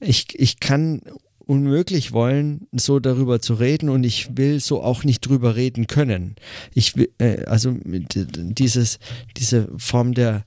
ich, 0.01 0.39
ich 0.39 0.61
kann 0.61 1.03
unmöglich 1.51 2.13
wollen, 2.13 2.69
so 2.71 3.01
darüber 3.01 3.41
zu 3.41 3.55
reden 3.55 3.89
und 3.89 4.05
ich 4.05 4.37
will 4.37 4.61
so 4.61 4.85
auch 4.85 5.03
nicht 5.03 5.23
drüber 5.23 5.57
reden 5.57 5.89
können. 5.89 6.37
Ich 6.75 6.97
will, 6.97 7.11
äh, 7.19 7.45
also 7.45 7.77
dieses, 7.85 9.01
diese 9.37 9.69
Form 9.77 10.15
der, 10.15 10.45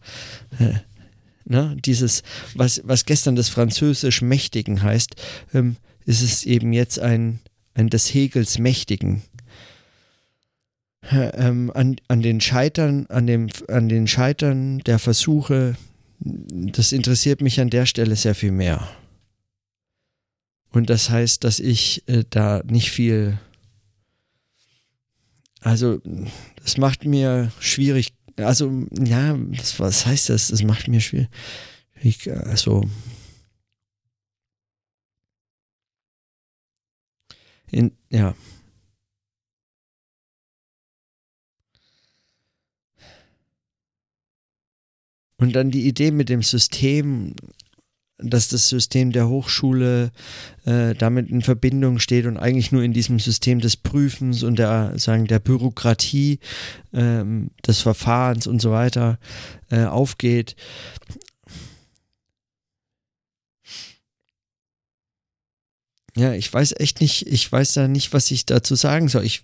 äh, 0.59 0.75
ne, 1.43 1.75
dieses, 1.83 2.23
was, 2.55 2.81
was 2.85 3.03
gestern 3.03 3.35
das 3.35 3.49
Französisch 3.49 4.21
Mächtigen 4.21 4.81
heißt, 4.81 5.15
ähm, 5.53 5.75
ist 6.05 6.21
es 6.21 6.45
eben 6.45 6.71
jetzt 6.71 6.99
ein, 6.99 7.39
ein 7.73 7.89
des 7.89 8.13
Hegels 8.13 8.57
Mächtigen. 8.57 9.23
Ähm, 11.11 11.69
an, 11.75 11.97
an 12.07 12.21
den 12.21 12.39
Scheitern, 12.39 13.07
an 13.07 13.27
dem, 13.27 13.49
an 13.67 13.89
den 13.89 14.07
Scheitern 14.07 14.79
der 14.79 14.99
Versuche, 14.99 15.75
das 16.21 16.93
interessiert 16.93 17.41
mich 17.41 17.59
an 17.59 17.69
der 17.69 17.85
Stelle 17.87 18.15
sehr 18.15 18.35
viel 18.35 18.53
mehr. 18.53 18.87
Und 20.73 20.89
das 20.89 21.11
heißt, 21.11 21.43
dass 21.43 21.59
ich 21.59 22.03
äh, 22.07 22.23
da 22.27 22.63
nicht 22.65 22.89
viel, 22.89 23.39
also 25.61 26.01
das 26.55 26.77
macht 26.77 27.05
mir 27.05 27.51
schwierig, 27.59 28.13
also 28.37 28.87
ja, 28.91 29.37
das, 29.37 29.79
was 29.79 30.07
heißt 30.07 30.29
das? 30.29 30.47
Das 30.47 30.63
macht 30.63 30.87
mir 30.87 30.99
schwierig, 30.99 31.29
also 32.27 32.89
in, 37.69 37.91
ja. 38.09 38.35
Und 45.37 45.53
dann 45.53 45.69
die 45.69 45.87
Idee 45.87 46.09
mit 46.09 46.29
dem 46.29 46.41
System, 46.41 47.35
dass 48.29 48.47
das 48.47 48.69
System 48.69 49.11
der 49.11 49.27
Hochschule 49.27 50.11
äh, 50.65 50.93
damit 50.95 51.29
in 51.29 51.41
Verbindung 51.41 51.99
steht 51.99 52.25
und 52.25 52.37
eigentlich 52.37 52.71
nur 52.71 52.83
in 52.83 52.93
diesem 52.93 53.19
System 53.19 53.59
des 53.59 53.77
Prüfens 53.77 54.43
und 54.43 54.57
der 54.57 54.93
sagen 54.97 55.27
der 55.27 55.39
Bürokratie 55.39 56.39
ähm, 56.93 57.51
des 57.65 57.81
Verfahrens 57.81 58.47
und 58.47 58.61
so 58.61 58.71
weiter 58.71 59.19
äh, 59.69 59.85
aufgeht. 59.85 60.55
Ja, 66.15 66.33
ich 66.33 66.53
weiß 66.53 66.75
echt 66.77 67.01
nicht, 67.01 67.27
ich 67.27 67.51
weiß 67.51 67.73
da 67.73 67.87
nicht, 67.87 68.13
was 68.13 68.29
ich 68.29 68.45
dazu 68.45 68.75
sagen 68.75 69.07
soll. 69.07 69.25
Ich, 69.25 69.41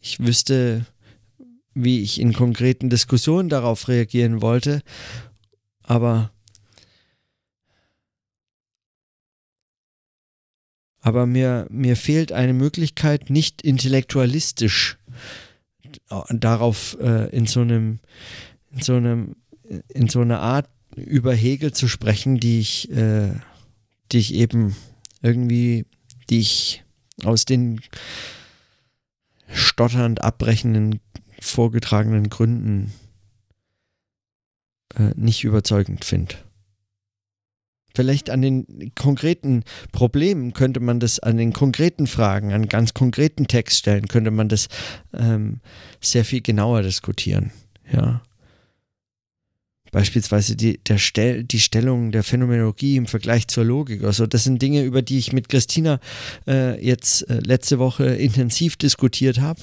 ich 0.00 0.18
wüsste, 0.18 0.84
wie 1.74 2.00
ich 2.00 2.20
in 2.20 2.32
konkreten 2.32 2.90
Diskussionen 2.90 3.48
darauf 3.48 3.86
reagieren 3.86 4.42
wollte, 4.42 4.82
aber 5.82 6.32
aber 11.06 11.24
mir, 11.24 11.68
mir 11.70 11.94
fehlt 11.94 12.32
eine 12.32 12.52
Möglichkeit, 12.52 13.30
nicht 13.30 13.62
intellektualistisch 13.62 14.98
darauf 16.30 16.98
äh, 17.00 17.30
in 17.30 17.46
so 17.46 17.60
einem, 17.60 18.00
in 18.72 18.82
so 18.82 18.94
einem, 18.96 19.36
in 19.86 20.08
so 20.08 20.20
einer 20.20 20.40
Art 20.40 20.68
über 20.96 21.32
Hegel 21.32 21.70
zu 21.70 21.86
sprechen, 21.86 22.40
die 22.40 22.58
ich, 22.58 22.90
äh, 22.90 23.30
die 24.10 24.18
ich 24.18 24.34
eben 24.34 24.74
irgendwie, 25.22 25.86
die 26.28 26.40
ich 26.40 26.82
aus 27.22 27.44
den 27.44 27.80
stotternd 29.52 30.24
abbrechenden 30.24 30.98
vorgetragenen 31.38 32.30
Gründen 32.30 32.92
äh, 34.96 35.12
nicht 35.14 35.44
überzeugend 35.44 36.04
finde. 36.04 36.34
Vielleicht 37.96 38.28
an 38.28 38.42
den 38.42 38.92
konkreten 38.94 39.64
Problemen 39.90 40.52
könnte 40.52 40.80
man 40.80 41.00
das, 41.00 41.18
an 41.18 41.38
den 41.38 41.54
konkreten 41.54 42.06
Fragen, 42.06 42.52
an 42.52 42.68
ganz 42.68 42.92
konkreten 42.92 43.46
Textstellen 43.46 44.06
könnte 44.06 44.30
man 44.30 44.50
das 44.50 44.68
ähm, 45.14 45.60
sehr 46.02 46.26
viel 46.26 46.42
genauer 46.42 46.82
diskutieren. 46.82 47.52
Ja. 47.90 48.20
Beispielsweise 49.96 50.56
die, 50.56 50.76
der 50.76 50.98
Stel 50.98 51.42
die 51.42 51.58
Stellung 51.58 52.12
der 52.12 52.22
Phänomenologie 52.22 52.96
im 52.96 53.06
Vergleich 53.06 53.48
zur 53.48 53.64
Logik. 53.64 54.04
Also 54.04 54.26
das 54.26 54.44
sind 54.44 54.60
Dinge, 54.60 54.82
über 54.82 55.00
die 55.00 55.16
ich 55.16 55.32
mit 55.32 55.48
Christina 55.48 56.00
äh, 56.46 56.78
jetzt 56.84 57.22
äh, 57.30 57.40
letzte 57.40 57.78
Woche 57.78 58.04
intensiv 58.04 58.76
diskutiert 58.76 59.40
habe, 59.40 59.62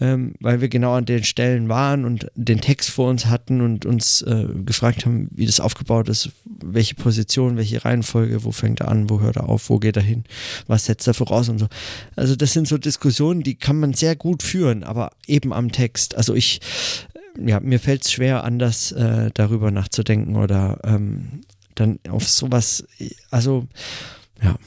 ähm, 0.00 0.34
weil 0.40 0.60
wir 0.60 0.68
genau 0.68 0.94
an 0.94 1.04
den 1.04 1.22
Stellen 1.22 1.68
waren 1.68 2.04
und 2.04 2.26
den 2.34 2.60
Text 2.60 2.90
vor 2.90 3.08
uns 3.08 3.26
hatten 3.26 3.60
und 3.60 3.86
uns 3.86 4.20
äh, 4.22 4.48
gefragt 4.66 5.06
haben, 5.06 5.28
wie 5.30 5.46
das 5.46 5.60
aufgebaut 5.60 6.08
ist, 6.08 6.30
welche 6.44 6.96
Position, 6.96 7.56
welche 7.56 7.84
Reihenfolge, 7.84 8.42
wo 8.42 8.50
fängt 8.50 8.80
er 8.80 8.88
an, 8.88 9.08
wo 9.08 9.20
hört 9.20 9.36
er 9.36 9.48
auf, 9.48 9.70
wo 9.70 9.78
geht 9.78 9.96
er 9.96 10.02
hin, 10.02 10.24
was 10.66 10.86
setzt 10.86 11.06
er 11.06 11.14
voraus 11.14 11.48
und 11.48 11.60
so. 11.60 11.68
Also 12.16 12.34
das 12.34 12.52
sind 12.52 12.66
so 12.66 12.78
Diskussionen, 12.78 13.44
die 13.44 13.54
kann 13.54 13.78
man 13.78 13.94
sehr 13.94 14.16
gut 14.16 14.42
führen, 14.42 14.82
aber 14.82 15.12
eben 15.28 15.52
am 15.52 15.70
Text. 15.70 16.16
Also 16.16 16.34
ich 16.34 16.58
ja, 17.38 17.60
mir 17.60 17.78
fällt 17.80 18.04
es 18.04 18.12
schwer, 18.12 18.44
anders 18.44 18.92
äh, 18.92 19.30
darüber 19.34 19.70
nachzudenken 19.70 20.36
oder 20.36 20.78
ähm, 20.84 21.42
dann 21.74 21.98
auf 22.08 22.28
sowas, 22.28 22.86
also 23.30 23.66
ja. 24.42 24.58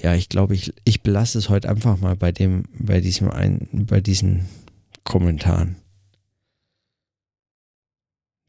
Ja, 0.00 0.14
ich 0.14 0.28
glaube, 0.28 0.54
ich, 0.54 0.72
ich 0.84 1.02
belasse 1.02 1.38
es 1.38 1.48
heute 1.48 1.68
einfach 1.68 1.98
mal 1.98 2.16
bei 2.16 2.32
dem, 2.32 2.64
bei 2.78 3.00
diesem 3.00 3.30
ein, 3.30 3.68
bei 3.72 4.00
diesen 4.00 4.46
Kommentaren. 5.04 5.76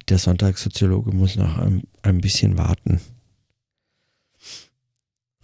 Der 0.09 0.17
Sonntagssoziologe 0.17 1.11
muss 1.11 1.35
noch 1.35 1.57
ein, 1.57 1.83
ein 2.01 2.19
bisschen 2.19 2.57
warten. 2.57 2.99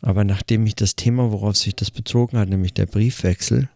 Aber 0.02 0.24
nachdem 0.24 0.64
mich 0.64 0.76
das 0.76 0.96
Thema, 0.96 1.32
worauf 1.32 1.58
sich 1.58 1.76
das 1.76 1.92
bezogen 1.92 2.38
hat, 2.38 2.50
nämlich 2.50 2.74
der 2.74 2.86
Briefwechsel, 2.86 3.70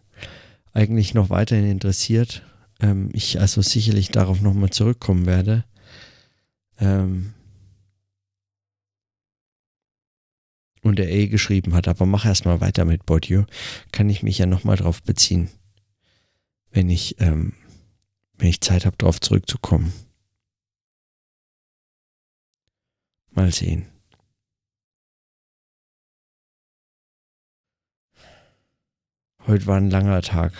eigentlich 0.72 1.14
noch 1.14 1.30
weiterhin 1.30 1.68
interessiert, 1.68 2.42
ähm, 2.80 3.10
ich 3.12 3.40
also 3.40 3.62
sicherlich 3.62 4.10
darauf 4.10 4.40
nochmal 4.40 4.70
zurückkommen 4.70 5.26
werde, 5.26 5.64
ähm, 6.78 7.34
und 10.82 10.98
er 10.98 11.10
eh 11.10 11.28
geschrieben 11.28 11.74
hat, 11.74 11.88
aber 11.88 12.06
mach 12.06 12.24
erstmal 12.24 12.60
weiter 12.60 12.84
mit 12.84 13.04
Bourdieu, 13.04 13.44
kann 13.92 14.08
ich 14.08 14.22
mich 14.22 14.38
ja 14.38 14.46
nochmal 14.46 14.76
drauf 14.76 15.02
beziehen, 15.02 15.50
wenn 16.70 16.88
ich, 16.88 17.20
ähm, 17.20 17.52
wenn 18.38 18.48
ich 18.48 18.60
Zeit 18.60 18.86
habe, 18.86 18.96
darauf 18.96 19.20
zurückzukommen. 19.20 19.92
Mal 23.32 23.52
sehen. 23.52 23.89
Heute 29.50 29.66
war 29.66 29.78
ein 29.78 29.90
langer 29.90 30.22
Tag 30.22 30.52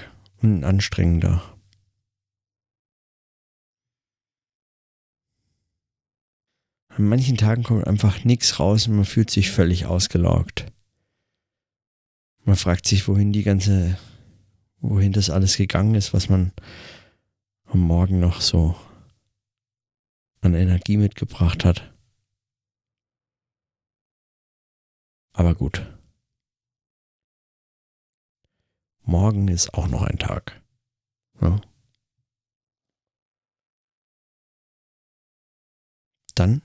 und 0.42 0.52
ein 0.52 0.64
anstrengender. 0.64 1.56
An 6.88 7.06
manchen 7.06 7.36
Tagen 7.36 7.62
kommt 7.62 7.86
einfach 7.86 8.24
nichts 8.24 8.58
raus 8.58 8.88
und 8.88 8.96
man 8.96 9.04
fühlt 9.04 9.30
sich 9.30 9.52
völlig 9.52 9.86
ausgelaugt. 9.86 10.72
Man 12.42 12.56
fragt 12.56 12.88
sich, 12.88 13.06
wohin 13.06 13.32
die 13.32 13.44
ganze, 13.44 13.96
wohin 14.80 15.12
das 15.12 15.30
alles 15.30 15.56
gegangen 15.56 15.94
ist, 15.94 16.12
was 16.12 16.28
man 16.28 16.50
am 17.66 17.78
Morgen 17.78 18.18
noch 18.18 18.40
so 18.40 18.74
an 20.40 20.54
Energie 20.54 20.96
mitgebracht 20.96 21.64
hat. 21.64 21.94
Aber 25.32 25.54
gut. 25.54 25.99
Morgen 29.10 29.48
ist 29.48 29.74
auch 29.74 29.88
noch 29.88 30.02
ein 30.02 30.20
Tag. 30.20 30.62
Ja. 31.40 31.60
Dann 36.36 36.62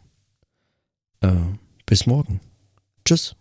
äh, 1.21 1.57
bis 1.87 2.05
morgen. 2.05 2.41
Tschüss. 3.03 3.35